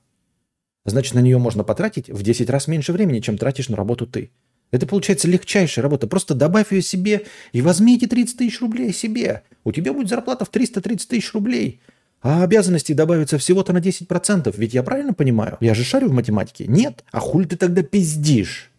Значит, 0.84 1.14
на 1.14 1.20
нее 1.20 1.38
можно 1.38 1.62
потратить 1.62 2.10
в 2.10 2.24
10 2.24 2.50
раз 2.50 2.66
меньше 2.66 2.92
времени, 2.92 3.20
чем 3.20 3.38
тратишь 3.38 3.68
на 3.68 3.76
работу 3.76 4.04
ты. 4.04 4.32
Это 4.74 4.88
получается 4.88 5.28
легчайшая 5.28 5.84
работа. 5.84 6.08
Просто 6.08 6.34
добавь 6.34 6.72
ее 6.72 6.82
себе 6.82 7.26
и 7.52 7.62
возьми 7.62 7.94
эти 7.94 8.06
30 8.06 8.36
тысяч 8.36 8.60
рублей 8.60 8.92
себе. 8.92 9.44
У 9.62 9.70
тебя 9.70 9.92
будет 9.92 10.08
зарплата 10.08 10.44
в 10.44 10.48
330 10.48 11.08
тысяч 11.08 11.32
рублей. 11.32 11.80
А 12.22 12.42
обязанностей 12.42 12.92
добавится 12.92 13.38
всего-то 13.38 13.72
на 13.72 13.78
10%. 13.78 14.52
Ведь 14.56 14.74
я 14.74 14.82
правильно 14.82 15.14
понимаю? 15.14 15.58
Я 15.60 15.74
же 15.74 15.84
шарю 15.84 16.08
в 16.08 16.12
математике. 16.12 16.66
Нет? 16.66 17.04
А 17.12 17.20
хуй 17.20 17.44
ты 17.44 17.54
тогда 17.54 17.84
пиздишь? 17.84 18.72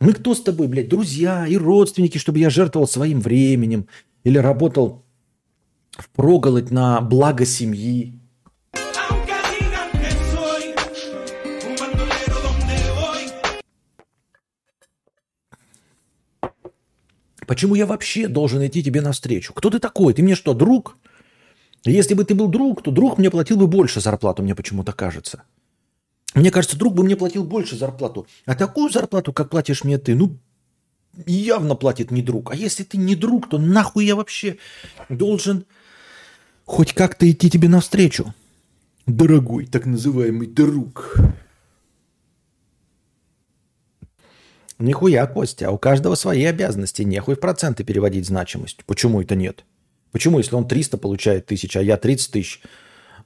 Мы 0.00 0.14
кто 0.14 0.34
с 0.34 0.42
тобой, 0.42 0.66
блядь, 0.66 0.88
друзья 0.88 1.46
и 1.46 1.56
родственники, 1.56 2.18
чтобы 2.18 2.40
я 2.40 2.50
жертвовал 2.50 2.88
своим 2.88 3.20
временем 3.20 3.86
или 4.24 4.38
работал 4.38 5.04
в 5.92 6.10
проголодь 6.10 6.72
на 6.72 7.00
благо 7.00 7.44
семьи. 7.46 8.18
Почему 17.48 17.74
я 17.74 17.86
вообще 17.86 18.28
должен 18.28 18.64
идти 18.66 18.84
тебе 18.84 19.00
навстречу? 19.00 19.54
Кто 19.54 19.70
ты 19.70 19.78
такой? 19.78 20.12
Ты 20.12 20.22
мне 20.22 20.34
что, 20.34 20.52
друг? 20.52 20.98
Если 21.82 22.12
бы 22.12 22.24
ты 22.24 22.34
был 22.34 22.48
друг, 22.48 22.82
то 22.82 22.90
друг 22.90 23.16
мне 23.16 23.30
платил 23.30 23.56
бы 23.56 23.66
больше 23.66 24.02
зарплату, 24.02 24.42
мне 24.42 24.54
почему-то 24.54 24.92
кажется. 24.92 25.44
Мне 26.34 26.50
кажется, 26.50 26.76
друг 26.76 26.94
бы 26.94 27.02
мне 27.02 27.16
платил 27.16 27.44
больше 27.44 27.74
зарплату. 27.74 28.26
А 28.44 28.54
такую 28.54 28.90
зарплату, 28.90 29.32
как 29.32 29.48
платишь 29.48 29.82
мне 29.82 29.96
ты, 29.96 30.14
ну, 30.14 30.36
явно 31.24 31.74
платит 31.74 32.10
не 32.10 32.20
друг. 32.20 32.50
А 32.50 32.54
если 32.54 32.84
ты 32.84 32.98
не 32.98 33.16
друг, 33.16 33.48
то 33.48 33.56
нахуй 33.56 34.04
я 34.04 34.14
вообще 34.14 34.58
должен 35.08 35.64
хоть 36.66 36.92
как-то 36.92 37.30
идти 37.30 37.48
тебе 37.48 37.70
навстречу? 37.70 38.34
Дорогой 39.06 39.64
так 39.64 39.86
называемый 39.86 40.48
друг. 40.48 41.16
Нихуя, 44.78 45.26
Костя, 45.26 45.68
а 45.68 45.70
у 45.72 45.78
каждого 45.78 46.14
свои 46.14 46.44
обязанности. 46.44 47.02
Нехуй 47.02 47.34
в 47.34 47.40
проценты 47.40 47.84
переводить 47.84 48.26
значимость. 48.26 48.84
Почему 48.84 49.20
это 49.20 49.34
нет? 49.34 49.64
Почему, 50.12 50.38
если 50.38 50.54
он 50.54 50.68
300 50.68 50.98
получает 50.98 51.46
тысяч, 51.46 51.76
а 51.76 51.82
я 51.82 51.96
30 51.96 52.32
тысяч? 52.32 52.62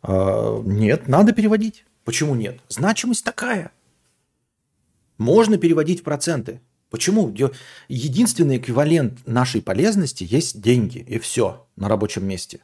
Э, 0.03 0.63
нет, 0.65 1.09
надо 1.09 1.33
переводить. 1.33 1.85
Почему 2.05 2.35
нет? 2.35 2.59
Значимость 2.69 3.25
такая. 3.25 3.71
Можно 5.19 5.59
переводить 5.59 6.01
в 6.01 6.05
проценты. 6.05 6.61
Почему? 6.91 7.35
Единственный 7.89 8.57
эквивалент 8.57 9.27
нашей 9.27 9.63
полезности 9.63 10.27
есть 10.29 10.61
деньги, 10.61 10.99
и 10.99 11.19
все 11.19 11.67
на 11.77 11.89
рабочем 11.89 12.27
месте. 12.27 12.61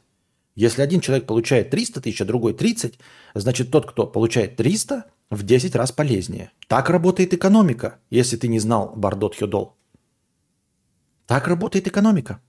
Если 0.59 0.81
один 0.81 0.99
человек 0.99 1.25
получает 1.25 1.69
300 1.69 2.01
тысяч, 2.01 2.21
а 2.21 2.25
другой 2.25 2.53
30, 2.53 2.99
значит 3.33 3.71
тот, 3.71 3.89
кто 3.89 4.05
получает 4.05 4.57
300, 4.57 5.05
в 5.29 5.43
10 5.43 5.75
раз 5.75 5.93
полезнее. 5.93 6.51
Так 6.67 6.89
работает 6.89 7.33
экономика, 7.33 7.99
если 8.09 8.35
ты 8.35 8.49
не 8.49 8.59
знал 8.59 8.91
Бардот 8.93 9.39
Хюдол. 9.39 9.77
Так 11.27 11.47
работает 11.47 11.87
экономика. 11.87 12.41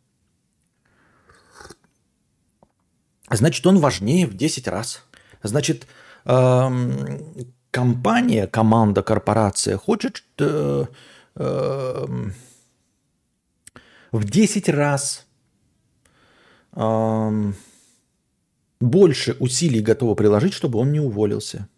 Значит, 3.31 3.65
он 3.65 3.79
важнее 3.79 4.27
в 4.27 4.35
10 4.35 4.67
раз. 4.67 5.05
Значит, 5.45 5.87
компания, 6.25 6.89
команда, 8.49 9.05
корпорация 9.05 9.77
хочет 9.77 10.25
э, 10.39 10.87
э, 11.37 12.07
в 14.11 14.25
10 14.25 14.69
раз 14.69 15.27
э, 16.73 17.53
больше 18.81 19.37
усилий 19.39 19.81
готова 19.81 20.15
приложить, 20.15 20.55
чтобы 20.55 20.79
он 20.79 20.93
не 20.93 21.01
уволился. 21.01 21.69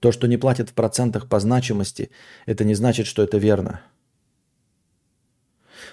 То, 0.00 0.12
что 0.12 0.26
не 0.26 0.38
платят 0.38 0.70
в 0.70 0.74
процентах 0.74 1.28
по 1.28 1.40
значимости, 1.40 2.10
это 2.46 2.64
не 2.64 2.74
значит, 2.74 3.06
что 3.06 3.22
это 3.22 3.38
верно. 3.38 3.82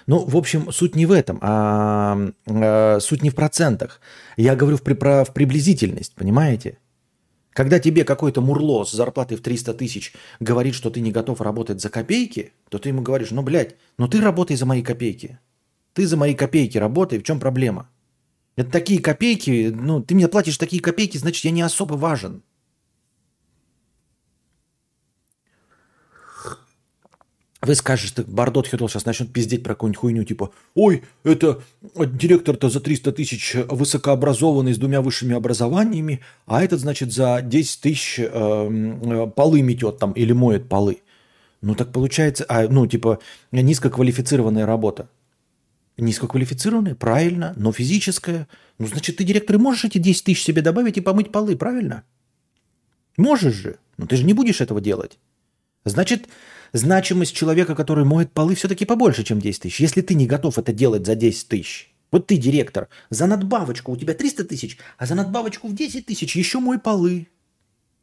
Ну, 0.06 0.24
в 0.24 0.36
общем, 0.36 0.72
суть 0.72 0.96
не 0.96 1.06
в 1.06 1.12
этом, 1.12 1.38
а, 1.42 2.18
а 2.46 2.98
суть 3.00 3.22
не 3.22 3.30
в 3.30 3.34
процентах. 3.34 4.00
Я 4.36 4.56
говорю 4.56 4.76
в, 4.78 4.82
при, 4.82 4.94
про, 4.94 5.24
в 5.24 5.34
приблизительность, 5.34 6.14
понимаете? 6.14 6.78
Когда 7.50 7.80
тебе 7.80 8.04
какой-то 8.04 8.40
мурло 8.40 8.84
с 8.84 8.92
зарплатой 8.92 9.36
в 9.36 9.42
300 9.42 9.74
тысяч 9.74 10.14
говорит, 10.40 10.74
что 10.74 10.90
ты 10.90 11.00
не 11.00 11.10
готов 11.10 11.40
работать 11.40 11.80
за 11.80 11.90
копейки, 11.90 12.52
то 12.70 12.78
ты 12.78 12.90
ему 12.90 13.02
говоришь, 13.02 13.30
ну, 13.30 13.42
блядь, 13.42 13.76
ну 13.98 14.08
ты 14.08 14.20
работай 14.20 14.56
за 14.56 14.64
мои 14.64 14.82
копейки. 14.82 15.38
Ты 15.98 16.06
за 16.06 16.16
мои 16.16 16.32
копейки 16.32 16.78
работай, 16.78 17.18
в 17.18 17.24
чем 17.24 17.40
проблема? 17.40 17.88
Это 18.54 18.70
такие 18.70 19.00
копейки, 19.00 19.74
ну, 19.74 20.00
ты 20.00 20.14
мне 20.14 20.28
платишь 20.28 20.56
такие 20.56 20.80
копейки, 20.80 21.18
значит, 21.18 21.44
я 21.44 21.50
не 21.50 21.60
особо 21.60 21.94
важен. 21.94 22.44
Вы 27.62 27.74
скажете, 27.74 28.22
Бардот 28.28 28.68
Хитл 28.68 28.86
сейчас 28.86 29.06
начнет 29.06 29.32
пиздеть 29.32 29.64
про 29.64 29.74
какую-нибудь 29.74 29.98
хуйню, 29.98 30.22
типа, 30.22 30.52
ой, 30.76 31.02
это 31.24 31.64
директор-то 31.96 32.68
за 32.68 32.78
300 32.78 33.10
тысяч 33.10 33.56
высокообразованный 33.68 34.74
с 34.74 34.78
двумя 34.78 35.00
высшими 35.02 35.34
образованиями, 35.34 36.20
а 36.46 36.62
этот, 36.62 36.78
значит, 36.78 37.12
за 37.12 37.42
10 37.42 37.80
тысяч 37.80 38.20
э, 38.20 38.28
э, 38.28 39.26
полы 39.34 39.62
метет 39.62 39.98
там 39.98 40.12
или 40.12 40.30
моет 40.30 40.68
полы. 40.68 40.98
Ну 41.60 41.74
так 41.74 41.90
получается, 41.90 42.44
а, 42.48 42.68
ну 42.68 42.86
типа 42.86 43.18
низкоквалифицированная 43.50 44.64
работа. 44.64 45.08
Низкоквалифицированная, 45.98 46.94
правильно, 46.94 47.54
но 47.56 47.72
физическая. 47.72 48.46
Ну 48.78 48.86
значит, 48.86 49.16
ты, 49.16 49.24
директор, 49.24 49.58
можешь 49.58 49.84
эти 49.84 49.98
10 49.98 50.24
тысяч 50.24 50.44
себе 50.44 50.62
добавить 50.62 50.96
и 50.96 51.00
помыть 51.00 51.32
полы, 51.32 51.56
правильно? 51.56 52.04
Можешь 53.16 53.54
же, 53.54 53.78
но 53.96 54.06
ты 54.06 54.16
же 54.16 54.24
не 54.24 54.32
будешь 54.32 54.60
этого 54.60 54.80
делать. 54.80 55.18
Значит, 55.84 56.28
значимость 56.72 57.34
человека, 57.34 57.74
который 57.74 58.04
моет 58.04 58.30
полы, 58.30 58.54
все-таки 58.54 58.84
побольше, 58.84 59.24
чем 59.24 59.40
10 59.40 59.62
тысяч. 59.62 59.80
Если 59.80 60.00
ты 60.00 60.14
не 60.14 60.28
готов 60.28 60.56
это 60.56 60.72
делать 60.72 61.04
за 61.04 61.16
10 61.16 61.48
тысяч, 61.48 61.92
вот 62.12 62.28
ты 62.28 62.36
директор, 62.36 62.88
за 63.10 63.26
надбавочку 63.26 63.90
у 63.90 63.96
тебя 63.96 64.14
300 64.14 64.44
тысяч, 64.44 64.78
а 64.98 65.06
за 65.06 65.16
надбавочку 65.16 65.66
в 65.66 65.74
10 65.74 66.06
тысяч 66.06 66.36
еще 66.36 66.60
мой 66.60 66.78
полы. 66.78 67.26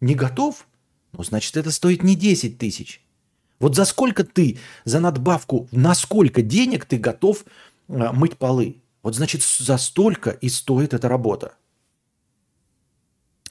Не 0.01 0.15
готов? 0.15 0.67
Ну, 1.13 1.23
значит, 1.23 1.55
это 1.55 1.71
стоит 1.71 2.03
не 2.03 2.17
10 2.17 2.57
тысяч. 2.57 3.01
Вот 3.59 3.75
за 3.75 3.85
сколько 3.85 4.25
ты, 4.25 4.57
за 4.83 4.99
надбавку, 4.99 5.69
на 5.71 5.95
сколько 5.95 6.41
денег 6.41 6.83
ты 6.83 6.97
готов 6.97 7.45
мыть 7.88 8.38
полы? 8.38 8.81
Вот 9.03 9.15
значит, 9.15 9.43
за 9.43 9.77
столько 9.77 10.31
и 10.31 10.49
стоит 10.49 10.93
эта 10.93 11.07
работа. 11.07 11.53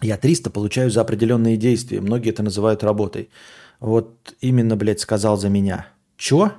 Я 0.00 0.16
300 0.16 0.50
получаю 0.50 0.90
за 0.90 1.00
определенные 1.00 1.56
действия. 1.56 2.00
Многие 2.00 2.30
это 2.30 2.42
называют 2.42 2.82
работой. 2.82 3.30
Вот 3.80 4.34
именно, 4.40 4.76
блядь, 4.76 5.00
сказал 5.00 5.36
за 5.36 5.48
меня. 5.48 5.88
Чё? 6.16 6.52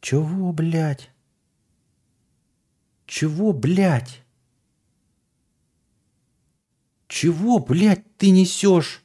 Чего, 0.00 0.52
блядь? 0.52 1.10
Чего, 3.06 3.52
блядь? 3.52 4.22
Чего, 7.06 7.58
блядь, 7.58 8.16
ты 8.16 8.30
несешь? 8.30 9.04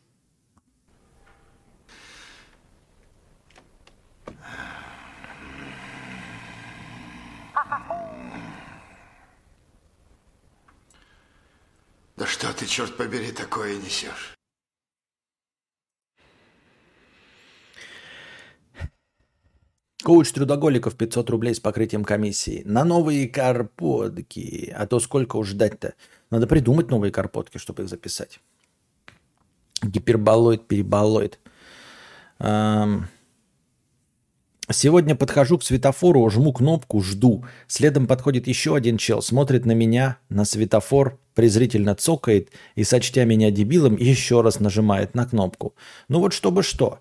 Да 12.19 12.25
что 12.39 12.53
ты, 12.53 12.65
черт 12.65 12.95
побери, 12.95 13.33
такое 13.33 13.75
несешь? 13.75 14.37
Коуч 20.01 20.31
Трудоголиков 20.31 20.95
500 20.95 21.29
рублей 21.29 21.53
с 21.53 21.59
покрытием 21.59 22.05
комиссии. 22.05 22.63
На 22.63 22.85
новые 22.85 23.27
карпотки. 23.27 24.73
А 24.73 24.87
то 24.87 25.01
сколько 25.01 25.35
уж 25.35 25.49
ждать-то? 25.49 25.95
Надо 26.31 26.47
придумать 26.47 26.89
новые 26.89 27.11
карпотки, 27.11 27.57
чтобы 27.57 27.83
их 27.83 27.89
записать. 27.89 28.39
Гиперболоид, 29.81 30.65
переболоид. 30.65 31.39
Эм... 32.39 33.09
Сегодня 34.71 35.15
подхожу 35.15 35.57
к 35.57 35.63
светофору, 35.63 36.29
жму 36.29 36.53
кнопку, 36.53 37.01
жду. 37.01 37.43
Следом 37.67 38.05
подходит 38.05 38.45
еще 38.45 38.75
один 38.75 38.97
чел, 38.97 39.21
смотрит 39.23 39.65
на 39.65 39.71
меня, 39.71 40.17
на 40.29 40.45
светофор, 40.45 41.17
презрительно 41.33 41.95
цокает 41.95 42.49
и, 42.75 42.83
сочтя 42.83 43.25
меня 43.25 43.49
дебилом, 43.49 43.95
еще 43.97 44.41
раз 44.41 44.59
нажимает 44.59 45.15
на 45.15 45.25
кнопку. 45.25 45.73
Ну 46.07 46.19
вот 46.19 46.33
чтобы 46.33 46.63
что. 46.63 46.99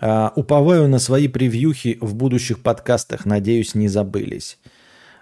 Uh, 0.00 0.32
уповаю 0.34 0.88
на 0.88 0.98
свои 0.98 1.28
превьюхи 1.28 1.98
в 2.00 2.14
будущих 2.14 2.62
подкастах, 2.62 3.26
надеюсь, 3.26 3.74
не 3.74 3.88
забылись. 3.88 4.58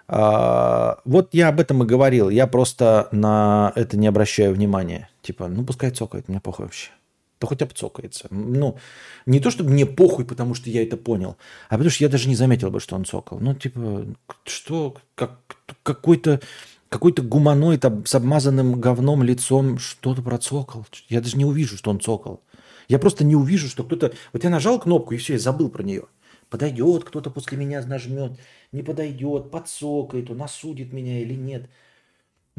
Uh, 0.07 0.97
вот 1.03 1.29
я 1.33 1.49
об 1.49 1.59
этом 1.59 1.83
и 1.83 1.85
говорил, 1.85 2.29
я 2.29 2.47
просто 2.47 3.09
на 3.11 3.73
это 3.75 3.97
не 3.97 4.07
обращаю 4.07 4.53
внимания. 4.53 5.09
Типа, 5.21 5.47
ну 5.47 5.65
пускай 5.65 5.91
цокает, 5.91 6.29
мне 6.29 6.39
похуй 6.39 6.65
вообще 6.65 6.91
то 7.39 7.47
хотя 7.47 7.65
бы 7.65 7.71
цокается. 7.73 8.27
Ну, 8.29 8.77
не 9.25 9.39
то, 9.39 9.49
чтобы 9.49 9.71
мне 9.71 9.85
похуй, 9.85 10.25
потому 10.25 10.53
что 10.53 10.69
я 10.69 10.83
это 10.83 10.97
понял, 10.97 11.37
а 11.69 11.75
потому 11.75 11.89
что 11.89 12.03
я 12.03 12.09
даже 12.09 12.27
не 12.27 12.35
заметил 12.35 12.69
бы, 12.69 12.79
что 12.79 12.95
он 12.95 13.05
цокал. 13.05 13.39
Ну, 13.39 13.55
типа, 13.55 14.05
что, 14.43 14.97
как, 15.15 15.39
какой-то 15.83 16.41
какой-то 16.89 17.21
гуманоид 17.21 17.85
с 18.05 18.15
обмазанным 18.15 18.81
говном 18.81 19.21
лицом 19.21 19.77
что-то 19.77 20.23
процокал. 20.23 20.87
Я 21.07 21.21
даже 21.21 21.37
не 21.37 21.45
увижу, 21.45 21.77
что 21.77 21.91
он 21.91 21.99
цокал. 21.99 22.41
Я 22.87 22.97
просто 22.97 23.23
не 23.23 23.35
увижу, 23.35 23.67
что 23.67 23.83
кто-то... 23.83 24.11
Вот 24.33 24.43
я 24.43 24.49
нажал 24.49 24.79
кнопку, 24.79 25.13
и 25.13 25.17
все, 25.17 25.33
я 25.33 25.39
забыл 25.39 25.69
про 25.69 25.83
нее. 25.83 26.05
Подойдет 26.49 27.03
кто-то 27.03 27.29
после 27.29 27.59
меня, 27.59 27.85
нажмет, 27.85 28.39
не 28.71 28.81
подойдет, 28.81 29.51
подсокает, 29.51 30.31
он 30.31 30.41
осудит 30.41 30.91
меня 30.91 31.21
или 31.21 31.35
нет– 31.35 31.69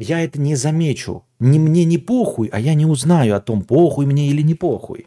я 0.03 0.23
это 0.23 0.41
не 0.41 0.55
замечу. 0.55 1.23
Не 1.39 1.59
мне 1.59 1.85
не 1.85 1.97
похуй, 1.97 2.49
а 2.51 2.59
я 2.59 2.73
не 2.73 2.85
узнаю 2.85 3.35
о 3.35 3.39
том, 3.39 3.61
похуй 3.61 4.05
мне 4.05 4.29
или 4.29 4.41
не 4.41 4.55
похуй. 4.55 5.05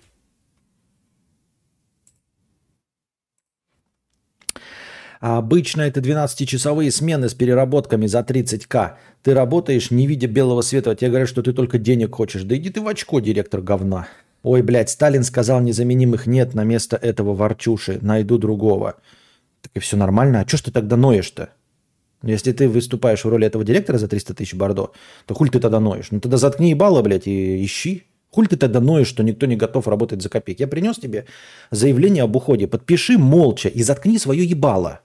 Обычно 5.20 5.82
это 5.82 6.01
12-часовые 6.01 6.90
смены 6.90 7.28
с 7.28 7.34
переработками 7.34 8.07
за 8.07 8.20
30к. 8.20 8.92
Ты 9.22 9.34
работаешь, 9.34 9.90
не 9.90 10.07
видя 10.07 10.28
белого 10.28 10.61
света, 10.62 10.90
а 10.90 10.95
тебе 10.95 11.09
говорят, 11.09 11.28
что 11.28 11.42
ты 11.42 11.53
только 11.53 11.78
денег 11.78 12.14
хочешь. 12.14 12.42
Да 12.42 12.55
иди 12.55 12.70
ты 12.70 12.80
в 12.80 12.86
очко, 12.86 13.20
директор 13.20 13.62
говна. 13.62 14.07
Ой, 14.42 14.62
блядь, 14.62 14.90
Сталин 14.90 15.24
сказал, 15.24 15.61
незаменимых 15.61 16.26
нет 16.26 16.55
на 16.55 16.64
место 16.64 16.97
этого 16.97 17.34
ворчуши. 17.34 17.99
Найду 18.03 18.36
другого. 18.38 18.97
Так 19.62 19.72
и 19.74 19.80
все 19.80 19.97
нормально. 19.97 20.40
А 20.40 20.47
что 20.47 20.59
ж 20.59 20.62
ты 20.62 20.70
тогда 20.70 20.97
ноешь-то? 20.97 21.49
Если 22.27 22.53
ты 22.53 22.68
выступаешь 22.68 23.25
в 23.25 23.29
роли 23.29 23.47
этого 23.47 23.64
директора 23.64 23.99
за 23.99 24.09
300 24.09 24.35
тысяч 24.35 24.55
бордо, 24.55 24.93
то 25.27 25.35
хуль 25.35 25.51
ты 25.51 25.61
тогда 25.61 25.81
ноешь? 25.81 26.09
Ну 26.11 26.20
тогда 26.20 26.37
заткни 26.37 26.70
ебало, 26.70 27.03
блядь, 27.03 27.27
и 27.27 27.64
ищи. 27.64 28.05
Хуль 28.31 28.49
ты 28.49 28.57
тогда 28.57 28.81
ноешь, 28.81 29.07
что 29.07 29.22
никто 29.22 29.47
не 29.47 29.57
готов 29.57 29.87
работать 29.87 30.22
за 30.22 30.29
копейки? 30.29 30.62
Я 30.62 30.68
принес 30.68 30.97
тебе 30.99 31.27
заявление 31.70 32.25
об 32.25 32.35
уходе. 32.35 32.66
Подпиши 32.66 33.18
молча 33.18 33.68
и 33.68 33.83
заткни 33.83 34.18
свое 34.18 34.45
ебало. 34.45 35.01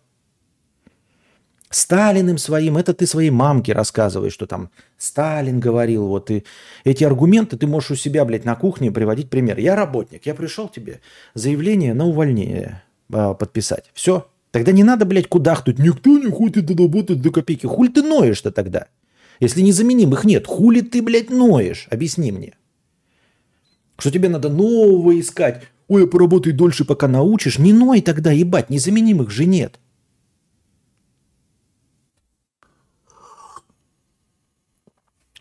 Сталиным 1.69 2.39
своим, 2.39 2.77
это 2.77 2.95
ты 2.95 3.05
своей 3.05 3.29
мамке 3.29 3.73
рассказываешь, 3.73 4.33
что 4.33 4.47
там 4.47 4.71
Сталин 4.97 5.59
говорил, 5.59 6.07
вот 6.07 6.31
и 6.31 6.43
эти 6.83 7.03
аргументы 7.03 7.57
ты 7.57 7.67
можешь 7.67 7.91
у 7.91 7.95
себя, 7.95 8.25
блядь, 8.25 8.45
на 8.45 8.55
кухне 8.55 8.91
приводить 8.91 9.29
пример. 9.29 9.59
Я 9.59 9.75
работник, 9.75 10.25
я 10.25 10.33
пришел 10.33 10.67
тебе 10.67 10.99
заявление 11.35 11.93
на 11.93 12.07
увольнение 12.07 12.81
а, 13.13 13.35
подписать. 13.35 13.91
Все, 13.93 14.28
Тогда 14.51 14.71
не 14.71 14.83
надо, 14.83 15.05
блядь, 15.05 15.27
кудахнуть. 15.27 15.79
Никто 15.79 16.17
не 16.17 16.31
хочет 16.31 16.69
работать 16.69 17.21
до 17.21 17.31
копейки. 17.31 17.67
Хуль 17.67 17.89
ты 17.89 18.01
ноешь-то 18.01 18.51
тогда? 18.51 18.87
Если 19.39 19.61
незаменимых 19.61 20.25
нет, 20.25 20.47
хули 20.47 20.81
ты, 20.81 21.01
блядь, 21.01 21.29
ноешь? 21.29 21.87
Объясни 21.91 22.31
мне. 22.31 22.57
Что 23.97 24.11
тебе 24.11 24.29
надо 24.29 24.49
нового 24.49 25.19
искать? 25.19 25.63
Ой, 25.87 26.01
я 26.01 26.07
поработай 26.07 26.51
дольше, 26.51 26.85
пока 26.85 27.07
научишь. 27.07 27.59
Не 27.59 27.73
ной 27.73 28.01
тогда, 28.01 28.31
ебать, 28.31 28.69
незаменимых 28.69 29.29
же 29.29 29.45
нет. 29.45 29.79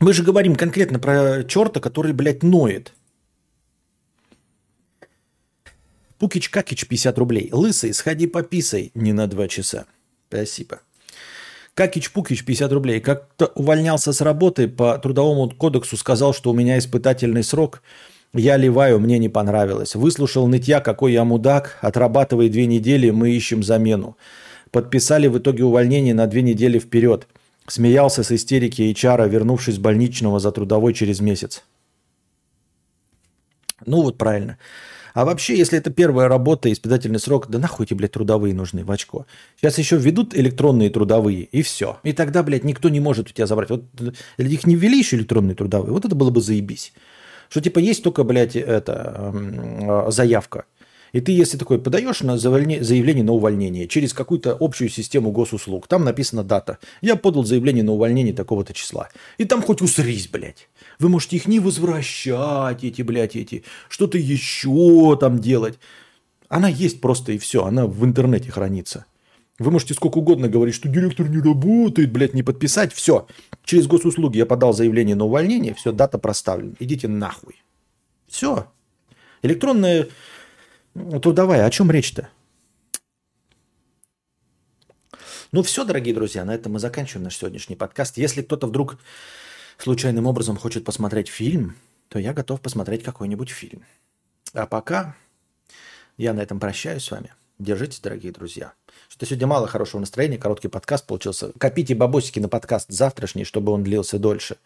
Мы 0.01 0.13
же 0.13 0.23
говорим 0.23 0.55
конкретно 0.55 0.99
про 0.99 1.45
черта, 1.45 1.81
который, 1.81 2.13
блядь, 2.13 2.43
ноет. 2.43 2.95
Пукич 6.19 6.49
Какич 6.51 6.87
50 6.87 7.19
рублей. 7.19 7.49
Лысый, 7.53 7.95
сходи 7.95 8.27
пописай 8.27 8.91
не 8.95 9.13
на 9.13 9.27
2 9.27 9.49
часа. 9.49 9.87
Спасибо. 10.29 10.81
Какич 11.75 12.11
Пукич 12.11 12.45
50 12.45 12.73
рублей. 12.73 13.01
Как-то 13.01 13.47
увольнялся 13.55 14.13
с 14.13 14.21
работы 14.21 14.67
по 14.67 14.99
трудовому 14.99 15.49
кодексу, 15.51 15.97
сказал, 15.97 16.35
что 16.35 16.51
у 16.51 16.55
меня 16.55 16.77
испытательный 16.79 17.45
срок. 17.45 17.83
Я 18.35 18.57
ливаю, 18.57 18.99
мне 18.99 19.19
не 19.19 19.29
понравилось. 19.29 19.95
Выслушал 19.95 20.49
нытья, 20.49 20.81
какой 20.81 21.13
я 21.13 21.25
мудак. 21.25 21.79
Отрабатывай 21.81 22.49
две 22.49 22.67
недели, 22.67 23.11
мы 23.11 23.31
ищем 23.31 23.63
замену. 23.63 24.17
Подписали 24.71 25.29
в 25.29 25.39
итоге 25.39 25.65
увольнение 25.65 26.15
на 26.15 26.27
две 26.27 26.43
недели 26.43 26.79
вперед. 26.79 27.27
Смеялся 27.69 28.23
с 28.23 28.33
истерики 28.33 28.83
HR, 28.83 29.29
вернувшись 29.29 29.77
с 29.77 29.79
больничного 29.79 30.41
за 30.41 30.53
трудовой 30.53 30.95
через 30.95 31.21
месяц. 31.21 31.63
Ну 33.87 34.03
вот 34.03 34.19
правильно. 34.19 34.59
А 35.19 35.25
вообще, 35.25 35.59
если 35.59 35.77
это 35.77 35.91
первая 35.91 36.29
работа, 36.29 36.73
испытательный 36.73 37.19
срок, 37.19 37.49
да 37.49 37.59
нахуй 37.59 37.87
тебе, 37.87 37.97
блядь, 37.97 38.13
трудовые 38.13 38.55
нужны 38.55 38.85
в 38.85 38.91
очко. 38.93 39.27
Сейчас 39.57 39.77
еще 39.77 39.97
введут 39.97 40.33
электронные 40.37 40.91
трудовые, 40.91 41.43
и 41.43 41.63
все. 41.63 41.99
И 42.05 42.13
тогда, 42.13 42.45
блядь, 42.45 42.63
никто 42.63 42.89
не 42.89 43.01
может 43.01 43.29
у 43.29 43.33
тебя 43.33 43.49
забрать. 43.49 43.69
Вот 43.69 43.83
или 44.37 44.55
их 44.55 44.65
не 44.65 44.77
ввели 44.77 44.97
еще 44.97 45.17
электронные 45.17 45.57
трудовые, 45.57 45.93
вот 45.93 46.05
это 46.05 46.15
было 46.15 46.31
бы 46.31 46.41
заебись. 46.41 46.93
Что 47.49 47.61
типа 47.61 47.81
есть 47.81 48.05
только, 48.05 48.23
блядь, 48.23 48.55
это, 48.55 49.35
э, 49.35 50.11
заявка. 50.13 50.67
И 51.13 51.21
ты, 51.21 51.33
если 51.33 51.57
такой 51.57 51.79
подаешь 51.79 52.21
на 52.21 52.37
заявление 52.39 53.25
на 53.25 53.33
увольнение 53.33 53.89
через 53.89 54.13
какую-то 54.13 54.57
общую 54.59 54.89
систему 54.89 55.31
госуслуг, 55.31 55.87
там 55.87 56.05
написана 56.05 56.45
дата. 56.45 56.79
Я 57.01 57.17
подал 57.17 57.45
заявление 57.45 57.85
на 57.85 57.93
увольнение 57.93 58.35
такого-то 58.35 58.75
числа. 58.75 59.09
И 59.39 59.45
там 59.45 59.63
хоть 59.63 59.81
усрись, 59.81 60.29
блядь. 60.29 60.69
Вы 60.99 61.09
можете 61.09 61.37
их 61.37 61.47
не 61.47 61.61
возвращать, 61.61 62.85
эти, 62.85 63.03
блядь, 63.03 63.37
эти, 63.37 63.65
что-то 63.89 64.19
еще 64.19 65.17
там 65.21 65.39
делать. 65.39 65.79
Она 66.49 66.69
есть 66.69 67.01
просто 67.01 67.33
и 67.33 67.39
все, 67.39 67.65
она 67.65 67.87
в 67.87 68.05
интернете 68.05 68.51
хранится. 68.51 69.05
Вы 69.59 69.73
можете 69.73 69.95
сколько 69.95 70.19
угодно 70.19 70.49
говорить, 70.49 70.75
что 70.75 70.89
директор 70.89 71.29
не 71.29 71.39
работает, 71.39 72.13
блядь, 72.13 72.33
не 72.33 72.45
подписать. 72.45 72.93
Все. 72.93 73.27
Через 73.65 73.87
госуслуги 73.87 74.39
я 74.39 74.47
подал 74.47 74.73
заявление 74.73 75.17
на 75.17 75.25
увольнение, 75.25 75.75
все, 75.75 75.91
дата 75.91 76.17
проставлена. 76.19 76.75
Идите 76.79 77.09
нахуй. 77.09 77.57
Все. 78.29 78.67
Электронная 79.43 80.09
трудовая, 81.23 81.65
о 81.65 81.71
чем 81.71 81.91
речь-то? 81.91 82.29
Ну 85.51 85.63
все, 85.63 85.85
дорогие 85.85 86.15
друзья, 86.15 86.45
на 86.45 86.55
этом 86.55 86.73
мы 86.73 86.79
заканчиваем 86.79 87.25
наш 87.25 87.37
сегодняшний 87.37 87.77
подкаст. 87.77 88.19
Если 88.19 88.43
кто-то 88.43 88.67
вдруг 88.67 88.99
случайным 89.79 90.27
образом 90.27 90.57
хочет 90.57 90.85
посмотреть 90.85 91.29
фильм, 91.29 91.77
то 92.09 92.19
я 92.19 92.35
готов 92.35 92.61
посмотреть 92.61 93.03
какой-нибудь 93.03 93.49
фильм. 93.49 93.85
А 94.53 94.67
пока 94.67 95.17
я 96.17 96.35
на 96.35 96.41
этом 96.41 96.61
прощаюсь 96.61 97.05
с 97.05 97.11
вами. 97.11 97.33
Держитесь, 97.59 98.01
дорогие 98.01 98.33
друзья. 98.33 98.75
Что 99.09 99.27
сегодня 99.27 99.47
мало 99.47 99.67
хорошего 99.67 100.01
настроения, 100.01 100.39
короткий 100.39 100.69
подкаст 100.69 101.07
получился. 101.07 101.53
Копите 101.59 101.95
бабосики 101.95 102.39
на 102.39 102.49
подкаст 102.49 102.91
завтрашний, 102.91 103.45
чтобы 103.45 103.73
он 103.73 103.83
длился 103.83 104.19
дольше. 104.19 104.59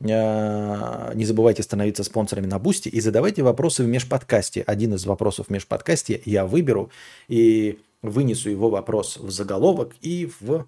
Э, 0.00 1.12
не 1.14 1.24
забывайте 1.24 1.62
становиться 1.62 2.04
спонсорами 2.04 2.46
на 2.46 2.58
Boosty 2.58 2.88
и 2.88 3.00
задавайте 3.00 3.42
вопросы 3.42 3.84
в 3.84 3.86
межподкасте. 3.86 4.62
Один 4.62 4.94
из 4.94 5.06
вопросов 5.06 5.46
в 5.46 5.50
межподкасте 5.50 6.20
я 6.24 6.46
выберу 6.46 6.90
и 7.28 7.78
вынесу 8.02 8.50
его 8.50 8.68
вопрос 8.68 9.16
в 9.16 9.30
заголовок 9.30 9.92
и 10.00 10.30
в 10.40 10.66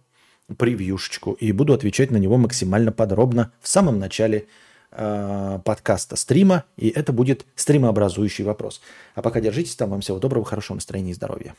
превьюшечку. 0.57 1.33
И 1.33 1.53
буду 1.53 1.73
отвечать 1.73 2.11
на 2.11 2.17
него 2.17 2.37
максимально 2.37 2.93
подробно 2.93 3.53
в 3.61 3.69
самом 3.69 3.99
начале 3.99 4.47
э, 4.93 5.59
подкаста, 5.65 6.17
стрима. 6.17 6.65
И 6.77 6.89
это 6.89 7.13
будет 7.13 7.45
стримообразующий 7.57 8.45
вопрос. 8.45 8.81
А 9.15 9.23
пока 9.23 9.41
держитесь 9.41 9.77
там. 9.77 9.91
Вам 9.91 10.01
всего 10.01 10.19
доброго, 10.19 10.45
хорошего 10.45 10.77
настроения 10.77 11.11
и 11.11 11.15
здоровья. 11.15 11.55